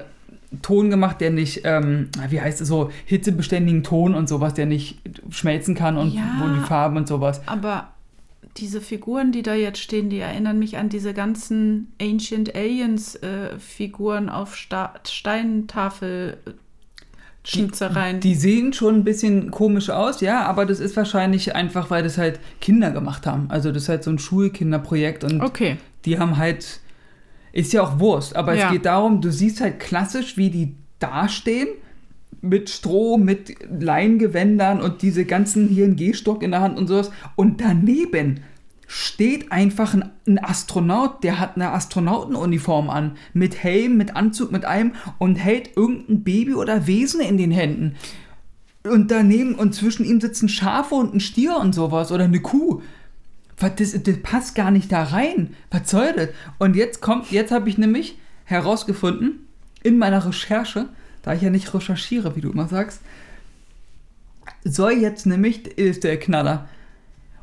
[0.62, 5.00] Ton gemacht, der nicht, ähm, wie heißt es so, hitzebeständigen Ton und sowas, der nicht
[5.30, 6.22] schmelzen kann und Ja.
[6.42, 7.42] wo die Farben und sowas.
[7.46, 7.90] Aber
[8.58, 13.58] diese Figuren, die da jetzt stehen, die erinnern mich an diese ganzen Ancient Aliens äh,
[13.60, 16.38] Figuren auf Sta Steintafel
[17.44, 18.20] Schnitzereien.
[18.20, 22.18] Die sehen schon ein bisschen komisch aus, ja, aber das ist wahrscheinlich einfach, weil das
[22.18, 23.48] halt Kinder gemacht haben.
[23.50, 25.78] Also das ist halt so ein Schulkinderprojekt und okay.
[26.06, 26.81] die haben halt,
[27.54, 28.66] ist ja auch Wurst, aber Ja.
[28.68, 31.70] es geht darum, du siehst halt klassisch, wie die dastehen,
[32.42, 37.12] mit Stroh, mit Leingewändern und diese ganzen, hier ein Gehstock in der Hand und sowas.
[37.36, 38.40] Und daneben
[38.88, 44.66] steht einfach ein, ein Astronaut, der hat eine Astronautenuniform an, mit Helm, mit Anzug, mit
[44.66, 47.96] allem und hält irgendein Baby oder Wesen in den Händen.
[48.84, 52.82] Und daneben und zwischen ihm sitzen Schafe und ein Stier und sowas oder eine Kuh.
[53.62, 55.56] Was, das, das passt gar nicht da rein.
[55.70, 56.30] Was soll das?
[56.58, 59.48] Und jetzt kommt, jetzt habe ich nämlich herausgefunden,
[59.84, 60.90] in meiner Recherche,
[61.22, 63.02] da ich ja nicht recherchiere, wie du immer sagst,
[64.64, 66.68] soll jetzt nämlich, ist der Knaller.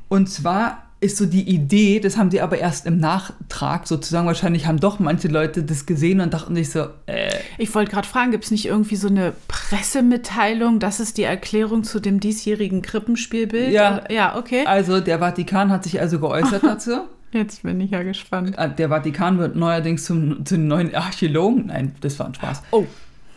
[0.09, 4.67] Und zwar ist so die Idee, das haben sie aber erst im Nachtrag sozusagen, wahrscheinlich
[4.67, 8.33] haben doch manche Leute das gesehen und dachten sich so, äh, Ich wollte gerade fragen,
[8.33, 10.81] gibt es nicht irgendwie so eine Pressemitteilung?
[10.81, 13.73] Das ist die Erklärung zu dem diesjährigen Krippenspielbild?
[13.73, 14.03] Ja.
[14.11, 14.65] Ja, okay.
[14.67, 17.01] also der Vatikan hat sich also geäußert dazu.
[17.31, 18.57] Jetzt bin ich ja gespannt.
[18.59, 21.67] Äh, Der Vatikan wird neuerdings zum, zum neuen Archäologen.
[21.67, 22.63] Nein, das war ein Spaß.
[22.71, 22.87] Oh,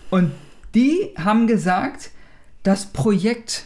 [0.10, 0.32] Und
[0.74, 2.12] die haben gesagt,
[2.64, 3.66] das Projekt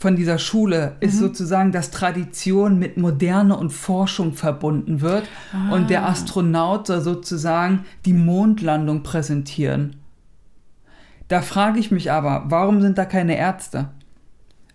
[0.00, 5.24] von dieser Schule ist sozusagen, dass Tradition mit Moderne und Forschung verbunden wird.
[5.70, 9.96] Und der Astronaut soll sozusagen die Mondlandung präsentieren.
[11.28, 13.90] Da frage ich mich aber, warum sind da keine Ärzte?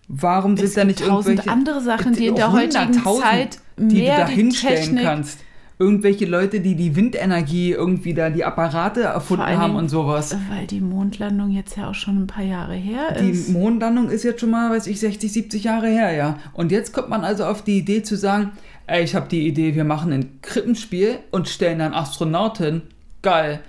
[0.06, 3.88] Warum es sind da nicht tausend irgendwelche andere Sachen, die in der heutigen Zeit die
[3.88, 5.40] du mehr da die hinstellen Technik- kannst?
[5.78, 10.34] Irgendwelche Leute, die die Windenergie irgendwie da, die Apparate erfunden allen haben Dingen, und sowas.
[10.48, 13.50] Weil die Mondlandung jetzt ja auch schon ein paar Jahre her Die ist.
[13.50, 16.38] Mondlandung ist jetzt schon mal, weiß ich, 60, 70 Jahre her, ja.
[16.54, 18.52] Und jetzt kommt man also auf die Idee zu sagen,
[18.86, 22.82] ey, ich habe die Idee, wir machen ein Krippenspiel und stellen dann Astronauten.
[23.20, 23.60] Geil.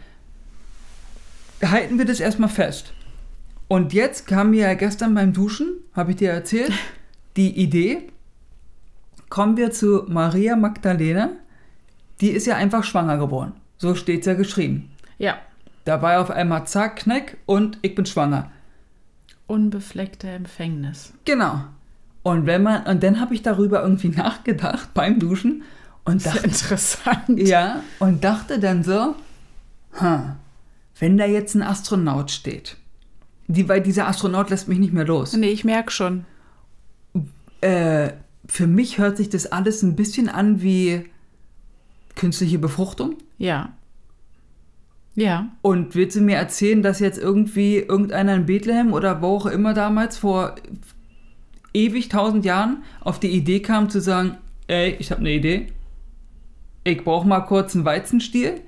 [1.61, 2.93] Halten wir das erstmal fest.
[3.67, 6.71] Und jetzt kam mir ja gestern beim Duschen, habe ich dir erzählt,
[7.35, 8.03] die Idee,
[9.27, 11.31] kommen wir zu Maria Magdalena,
[12.21, 13.53] die ist ja einfach schwanger geworden.
[13.77, 14.89] So steht ja geschrieben.
[15.17, 15.37] ja,
[15.85, 18.51] Da war auf einmal zack, knack und ich bin schwanger.
[19.47, 21.13] unbefleckte Empfängnis.
[21.25, 21.63] Genau.
[22.23, 25.63] Und wenn man, und dann habe ich darüber irgendwie nachgedacht beim Duschen
[26.05, 27.39] und dachte, interessant.
[27.39, 29.15] ja, und dachte dann so,
[29.93, 30.33] hm,
[30.99, 32.75] wenn da jetzt ein Astronaut steht,
[33.47, 35.31] die, weil dieser Astronaut lässt mich nicht mehr los.
[35.33, 36.25] Nee, ich merke schon.
[37.61, 38.11] Äh,
[38.45, 41.05] für mich hört sich das alles ein bisschen an wie
[42.17, 43.15] künstliche Befruchtung.
[43.37, 43.73] Ja.
[45.15, 45.47] Ja.
[45.61, 49.73] Und willst du mir erzählen, dass jetzt irgendwie irgendeiner in Bethlehem oder wo auch immer
[49.73, 50.55] damals vor
[51.73, 55.67] ewig tausend Jahren auf die Idee kam zu sagen, ey, ich habe eine Idee.
[56.83, 58.61] Ich brauche mal kurz einen Weizenstiel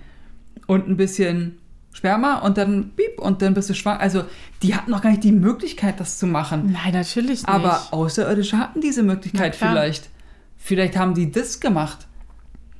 [0.65, 1.59] und ein bisschen
[1.91, 3.99] Sperma und dann piep und dann bist du schwanger.
[3.99, 4.23] Also
[4.62, 6.71] die hatten noch gar nicht die Möglichkeit, das zu machen.
[6.71, 7.49] Nein, natürlich nicht.
[7.49, 10.09] Aber Außerirdische hatten diese Möglichkeit vielleicht.
[10.57, 12.07] Vielleicht haben die das gemacht.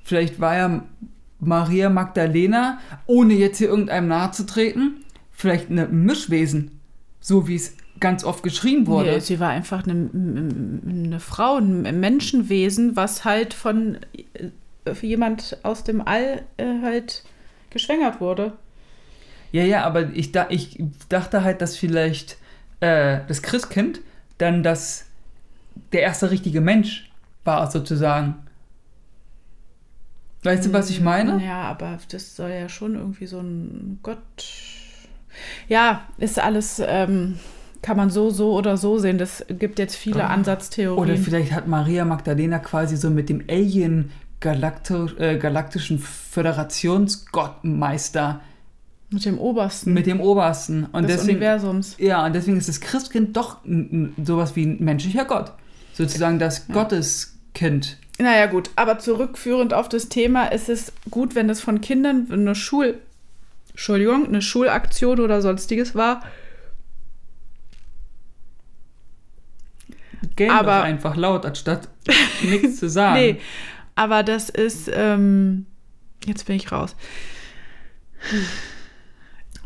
[0.10, 0.84] Vielleicht war ja
[1.40, 6.80] Maria Magdalena, ohne jetzt hier irgendeinem nahe zu treten, vielleicht eine Mischwesen.
[7.20, 9.12] So wie es ganz oft geschrieben wurde.
[9.12, 14.00] Nee, sie war einfach eine, eine Frau, ein Menschenwesen, was halt von
[14.34, 17.24] äh, jemand aus dem All äh, halt
[17.70, 18.54] geschwängert wurde.
[19.52, 22.38] Ja, ja, aber ich, da, ich dachte halt, dass vielleicht
[22.80, 24.02] äh, das Christkind
[24.40, 25.06] dann das,
[25.92, 27.12] der erste richtige Mensch
[27.44, 28.49] war, sozusagen.
[30.44, 31.44] Weißt du, was ich meine?
[31.44, 34.18] Ja, aber das soll ja schon irgendwie so ein Gott.
[35.68, 37.40] Ja, ist alles, ähm,
[37.82, 39.18] kann man so, so oder so sehen.
[39.18, 40.26] Das gibt jetzt viele.
[40.26, 40.98] Ansatztheorien.
[40.98, 48.40] Oder vielleicht hat Maria Magdalena quasi so mit dem Alien Galakto äh, galaktischen Föderationsgottmeister
[49.10, 50.86] Mit dem Obersten mit dem Obersten.
[50.86, 51.98] Und des deswegen, Universums.
[52.00, 53.58] ja, und deswegen ist das Christkind doch
[54.24, 55.52] sowas wie ein menschlicher Gott.
[55.94, 57.98] Sozusagen das Gotteskind.
[58.22, 62.54] Naja, gut, aber zurückführend auf das Thema ist es gut, wenn es von Kindern eine
[62.54, 63.00] Schul.
[63.70, 66.22] Entschuldigung, eine Schulaktion oder sonstiges war.
[70.36, 71.88] Gähn Aber- einfach laut, anstatt
[72.42, 73.20] nichts zu sagen.
[73.20, 73.42] Nee,
[73.96, 74.90] aber das ist.
[74.94, 75.66] Ähm,
[76.26, 76.96] jetzt bin ich raus.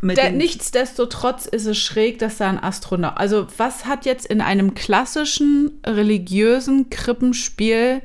[0.01, 3.13] Der, nichtsdestotrotz ist es schräg, dass da ein Astronaut.
[3.17, 8.01] Also, was hat jetzt in einem klassischen religiösen Krippenspiel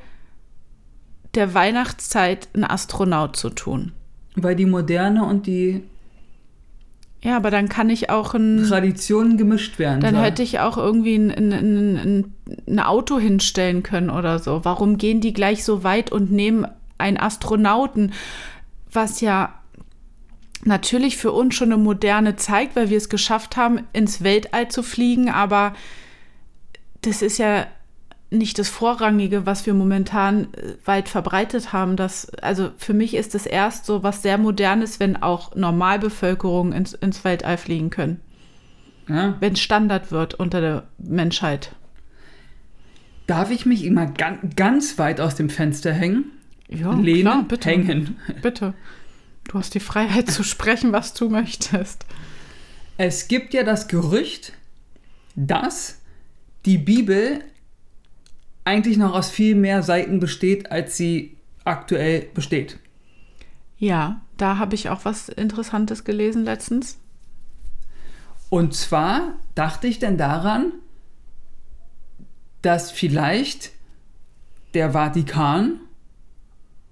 [1.35, 3.93] der Weihnachtszeit ein Astronaut zu tun?
[4.35, 5.83] Weil die Moderne und die
[7.23, 8.65] Ja, aber dann kann ich auch ein.
[8.69, 10.01] Traditionen gemischt werden.
[10.01, 10.25] Dann soll.
[10.25, 12.35] hätte ich auch irgendwie ein, ein, ein, ein,
[12.67, 14.65] ein Auto hinstellen können oder so.
[14.65, 16.67] Warum gehen die gleich so weit und nehmen
[16.99, 18.13] einen Astronauten,
[18.91, 19.55] was ja
[20.65, 24.83] natürlich für uns schon eine moderne zeigt, weil wir es geschafft haben, ins Weltall zu
[24.83, 25.75] fliegen, aber
[27.03, 27.67] das ist ja
[28.31, 31.97] nicht das Vorrangige, was wir momentan äh, weit verbreitet haben.
[31.97, 36.95] Das, also für mich ist es erst so was sehr Modernes, wenn auch Normalbevölkerung ins,
[36.95, 38.21] ins Weltall fliegen können
[39.09, 39.37] ja?
[39.41, 41.75] wenn es Standard wird unter der Menschheit.
[43.27, 46.33] Darf ich mich immer ganz, ganz weit aus dem Fenster hängen?
[46.69, 47.69] Ja, Lehnen, klar, bitte.
[47.69, 48.17] hängen.
[48.43, 48.75] Bitte.
[49.45, 52.05] Du hast die Freiheit zu sprechen, was du möchtest.
[52.99, 54.53] Es gibt ja das Gerücht,
[55.37, 56.01] dass
[56.65, 57.41] die Bibel
[58.69, 62.79] eigentlich noch aus viel mehr Seiten besteht, als sie aktuell besteht.
[63.79, 66.99] Ja, da habe ich auch was Interessantes gelesen letztens.
[68.51, 70.73] Und zwar dachte ich denn daran,
[72.61, 73.71] dass vielleicht
[74.75, 75.81] der Vatikan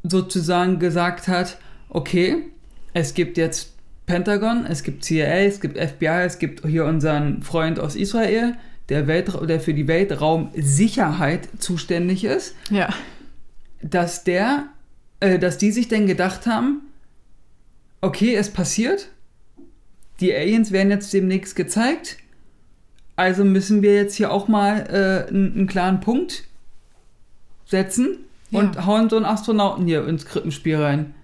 [0.03, 1.59] sozusagen gesagt hat,
[1.91, 2.51] okay,
[2.95, 3.75] es gibt jetzt
[4.07, 8.57] Pentagon, es gibt CIA, es gibt FBI, es gibt hier unseren Freund aus Israel,
[8.89, 12.89] der, Weltra der für die Weltraumsicherheit zuständig ist, Ja.
[13.83, 14.65] dass der,
[15.21, 16.83] äh, dass die sich denn gedacht haben,
[18.01, 19.09] okay, es passiert,
[20.21, 22.19] die Aliens werden jetzt demnächst gezeigt,
[23.17, 26.45] also müssen wir jetzt hier auch mal äh, einen, einen klaren Punkt
[27.67, 28.19] setzen
[28.53, 28.87] und Ja.
[28.87, 31.15] hauen so einen Astronauten hier ins Krippenspiel rein.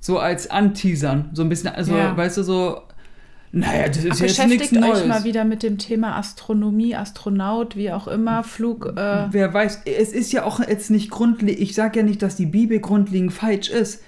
[0.00, 2.16] So als Anteasern, so ein bisschen, also Ja.
[2.16, 2.82] weißt du, so
[3.54, 5.00] Naja, das ist jetzt nichts beschäftigt Neues.
[5.02, 8.94] euch mal wieder mit dem Thema Astronomie, Astronaut, wie auch immer, Flug.
[8.96, 12.36] Äh, Wer weiß, es ist ja auch jetzt nicht grundlegend, ich sage ja nicht, dass
[12.36, 14.02] die Bibel grundlegend falsch ist.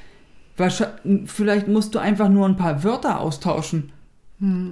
[1.27, 3.91] Vielleicht musst du einfach nur ein paar Wörter austauschen.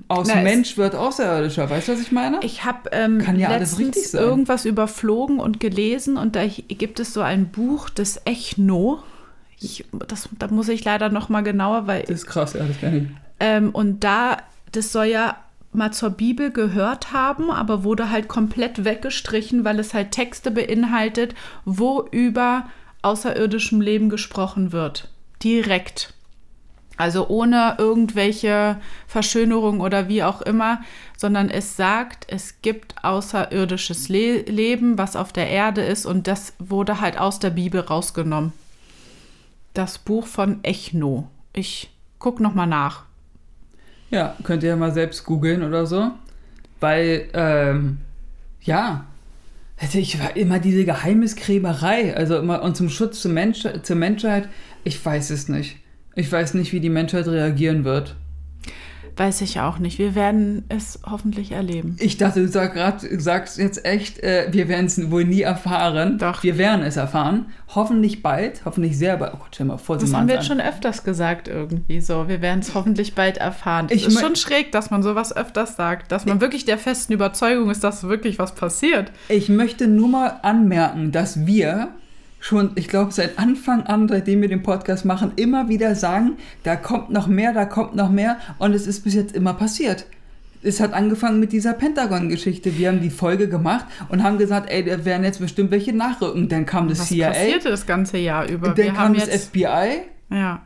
[0.08, 2.40] Aus Na, Mensch wird Außerirdischer, weißt du, was ich meine?
[2.42, 4.22] Ich habe ähm, Kann ja alles richtig sein.
[4.22, 9.02] irgendwas überflogen und gelesen und da gibt es so ein Buch des Echno.
[9.58, 12.80] Ich, das, da muss ich leider noch mal genauer, weil das ist krass, ja, das
[12.80, 13.04] kann ich.
[13.40, 14.38] ähm, und da
[14.72, 15.36] das soll ja
[15.72, 21.34] mal zur Bibel gehört haben, aber wurde halt komplett weggestrichen, weil es halt Texte beinhaltet,
[21.64, 22.66] wo über
[23.02, 25.08] außerirdischem Leben gesprochen wird.
[25.42, 26.14] Direkt.
[26.98, 30.82] Also ohne irgendwelche Verschönerung oder wie auch immer,
[31.16, 36.52] sondern es sagt, es gibt außerirdisches Le Leben, was auf der Erde ist und das
[36.58, 38.52] wurde halt aus der Bibel rausgenommen.
[39.72, 41.28] Das Buch von Echno.
[41.54, 43.04] Ich guck noch mal nach.
[44.12, 46.10] Ja, könnt ihr ja mal selbst googeln oder so.
[46.80, 47.98] Weil, ähm,
[48.60, 49.06] ja,
[49.76, 54.48] hätte ich war immer diese Geheimniskrämerei, also immer und zum Schutz zur, Mensch, zur Menschheit,
[54.84, 55.78] ich weiß es nicht.
[56.14, 58.14] Ich weiß nicht, wie die Menschheit reagieren wird.
[59.16, 59.98] Weiß ich auch nicht.
[59.98, 61.96] Wir werden es hoffentlich erleben.
[61.98, 66.18] Ich dachte, du sag grad, sagst jetzt echt, äh, wir werden es wohl nie erfahren.
[66.18, 66.42] Doch.
[66.42, 67.46] Wir werden es erfahren.
[67.74, 69.34] Hoffentlich bald, hoffentlich sehr bald.
[69.34, 72.28] Oh Gott, stell mal vor, Das haben wir jetzt schon öfters gesagt irgendwie so.
[72.28, 73.86] Wir werden es hoffentlich bald erfahren.
[73.90, 76.10] Es Ich ist schon schräg, dass man sowas öfters sagt.
[76.10, 79.12] Dass man wirklich der festen Überzeugung ist, dass wirklich was passiert.
[79.28, 81.88] Ich möchte nur mal anmerken, dass wir
[82.42, 86.32] schon, ich glaube, seit Anfang an, seitdem wir den Podcast machen, immer wieder sagen,
[86.64, 90.06] da kommt noch mehr, da kommt noch mehr und es ist bis jetzt immer passiert.
[90.64, 92.76] Es hat angefangen mit dieser Pentagon-Geschichte.
[92.76, 96.48] Wir haben die Folge gemacht und haben gesagt, ey, da werden jetzt bestimmt welche nachrücken.
[96.48, 98.68] Dann kam das Was CIA, passierte das ganze Jahr über?
[98.68, 100.02] dann wir kam haben das jetzt, FBI.
[100.30, 100.62] ja.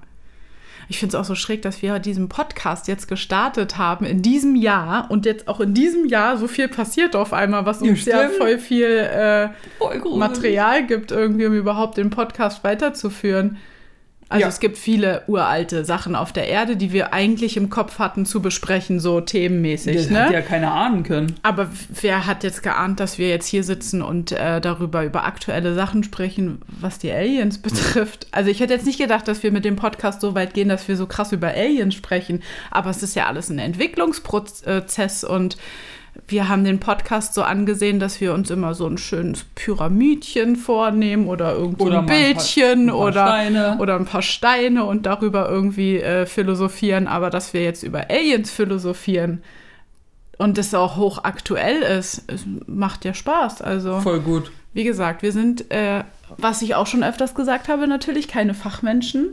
[0.88, 4.54] Ich finde es auch so schräg, dass wir diesen Podcast jetzt gestartet haben in diesem
[4.54, 8.04] Jahr und jetzt auch in diesem Jahr so viel passiert auf einmal, was Ja, uns
[8.04, 8.34] ja, stimmt.
[8.36, 10.18] voll viel äh, Voll.
[10.18, 13.56] Material gibt, irgendwie, um überhaupt den Podcast weiterzuführen.
[14.28, 14.48] Also Ja.
[14.48, 18.42] es gibt viele uralte Sachen auf der Erde, die wir eigentlich im Kopf hatten zu
[18.42, 19.96] besprechen, so themenmäßig.
[19.96, 20.24] Das ne?
[20.24, 21.34] hat ja keiner ahnen können.
[21.42, 21.68] Aber
[22.00, 26.02] wer hat jetzt geahnt, dass wir jetzt hier sitzen und äh, darüber über aktuelle Sachen
[26.02, 28.26] sprechen, was die Aliens betrifft?
[28.32, 30.88] Also ich hätte jetzt nicht gedacht, dass wir mit dem Podcast so weit gehen, dass
[30.88, 32.42] wir so krass über Aliens sprechen.
[32.72, 35.56] Aber es ist ja alles ein Entwicklungsprozess und
[36.28, 41.26] wir haben den Podcast so angesehen, dass wir uns immer so ein schönes Pyramidchen vornehmen
[41.28, 43.76] oder irgendwo Oder ein mal ein paar- Bildchen ein paar oder, Steine.
[43.78, 47.06] oder ein paar Steine und darüber irgendwie äh, philosophieren.
[47.06, 49.42] Aber dass wir jetzt über Aliens philosophieren,
[50.38, 53.62] und das auch hochaktuell ist, es macht ja Spaß.
[53.62, 54.52] Also, Voll gut.
[54.74, 56.04] wie gesagt, wir sind, äh,
[56.36, 59.30] was ich auch schon öfters gesagt habe, natürlich keine Fachmenschen.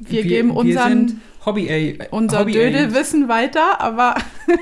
[0.00, 4.14] Wir, geben wir unseren, sind Hobby, ey, unser Hobby Dödelwissen weiter, aber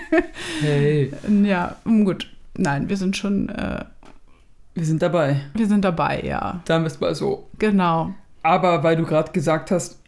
[0.61, 1.13] Hey,
[1.45, 2.29] ja, mm, gut.
[2.57, 3.85] Nein, wir sind schon, äh,
[4.75, 5.43] wir sind dabei.
[5.55, 6.61] wir sind dabei, ja.
[6.67, 7.49] Wir es mal so.
[7.59, 8.15] Genau.
[8.43, 10.01] Aber weil du gerade gesagt hast,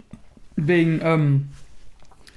[0.56, 1.48] wegen, ähm,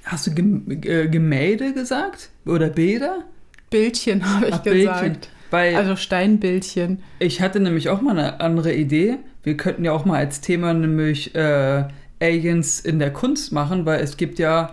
[0.04, 2.30] hast du Gem äh, Gemälde gesagt?
[2.46, 3.24] Oder Bilder?
[3.70, 5.00] Bildchen habe ich Ach, gesagt.
[5.00, 5.18] Bildchen.
[5.50, 7.02] Weil Also Steinbildchen.
[7.18, 9.18] ich hatte nämlich auch mal eine andere Idee.
[9.42, 11.84] Wir könnten ja auch mal als Thema nämlich äh,
[12.22, 14.72] Aliens in der Kunst machen, weil es gibt ja,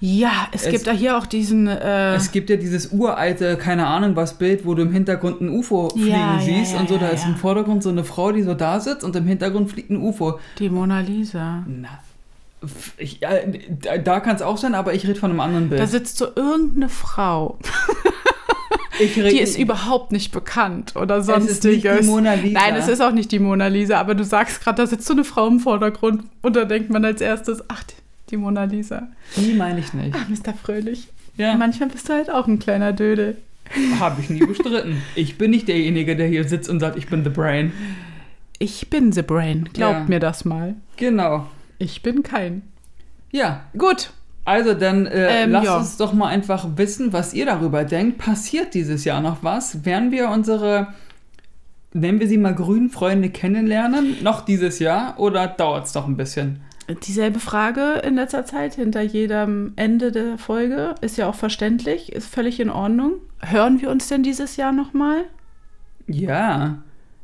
[0.00, 1.66] Ja, es, Es- gibt da hier auch diesen.
[1.68, 5.48] Äh, es gibt ja dieses uralte, keine Ahnung was Bild, wo du im Hintergrund ein
[5.48, 7.28] UFO fliegen Ja, ja, siehst ja, und so, da ja, ist ja.
[7.30, 10.38] im Vordergrund so eine Frau, die so da sitzt und im Hintergrund fliegt ein UFO.
[10.58, 11.64] die Mona Lisa.
[11.66, 11.88] Na,
[12.98, 15.80] ich, äh, da, da kann es auch sein, aber ich rede von einem anderen Bild.
[15.80, 17.58] Da sitzt so irgendeine Frau.
[19.00, 22.00] Die ist überhaupt nicht bekannt oder es ist nicht sonstiges.
[22.00, 22.60] die Mona Lisa.
[22.60, 25.14] Nein, es ist auch nicht die Mona Lisa, aber du sagst gerade, da sitzt so
[25.14, 27.82] eine Frau im Vordergrund und da denkt man als erstes, ach,
[28.30, 29.08] die Mona Lisa.
[29.36, 30.14] Die meine ich nicht.
[30.14, 30.54] Ach, Mr.
[30.54, 31.08] Fröhlich.
[31.36, 33.38] Ja, Manchmal bist du halt auch ein kleiner Dödel.
[33.98, 35.00] habe ich nie bestritten.
[35.14, 37.72] Ich bin nicht derjenige, der hier sitzt und sagt, ich bin the brain.
[38.58, 39.68] Ich bin the Brain.
[39.72, 40.04] Glaubt Ja.
[40.06, 40.74] mir das mal.
[40.96, 41.46] Genau.
[41.78, 42.62] Ich bin kein.
[43.32, 44.10] Ja, Gut.
[44.44, 45.76] Also dann äh, Ähm, lasst ja.
[45.76, 48.18] uns doch mal einfach wissen, was ihr darüber denkt.
[48.18, 49.84] Passiert dieses Jahr noch was?
[49.84, 50.88] Werden wir unsere,
[51.92, 54.16] nennen wir sie mal grünen Freunde kennenlernen?
[54.22, 56.60] Noch dieses Jahr oder dauert es noch ein bisschen?
[57.04, 60.96] Dieselbe Frage in letzter Zeit hinter jedem Ende der Folge.
[61.00, 63.12] Ist ja auch verständlich, ist völlig in Ordnung.
[63.40, 65.22] Hören wir uns denn dieses Jahr nochmal?
[66.08, 66.78] Ja.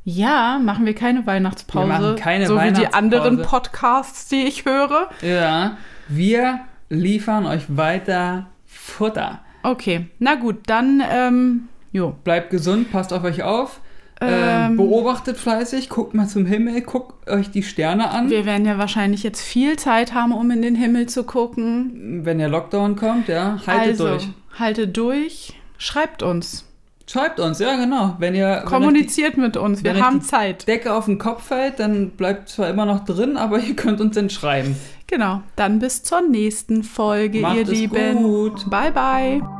[0.04, 1.88] Ja, machen wir keine Weihnachtspause.
[1.88, 2.94] Wir machen keine so wie die Weihnachtspause.
[2.96, 5.08] anderen Podcasts, die ich höre.
[5.20, 9.41] Ja, wir liefern euch weiter Futter.
[9.62, 12.14] Okay, na gut, dann, ähm, jo.
[12.24, 13.80] Bleibt gesund, passt auf euch auf.
[14.20, 14.28] Ähm,
[14.72, 18.30] Ähm, beobachtet fleißig, guckt mal zum Himmel, guckt euch die Sterne an.
[18.30, 22.20] wir werden ja wahrscheinlich jetzt viel Zeit haben, um in den Himmel zu gucken.
[22.24, 24.28] Wenn der Lockdown kommt, ja, haltet also, durch.
[24.59, 25.53] haltet durch.
[25.76, 26.64] Schreibt uns.
[27.09, 28.16] Schreibt uns, ja genau.
[28.18, 29.84] Wenn ihr wenn euch Kommuniziert mit uns.
[29.84, 30.62] Wir wenn haben die- Zeit.
[30.62, 34.01] die Decke auf den Kopf fällt, dann bleibt zwar immer noch drin, aber ihr könnt
[34.01, 34.76] uns dann schreiben.
[35.07, 35.42] Genau.
[35.54, 38.22] Dann bis zur nächsten Folge, Macht ihr Lieben.
[38.22, 38.68] gut.
[38.70, 39.55] Bye, bye.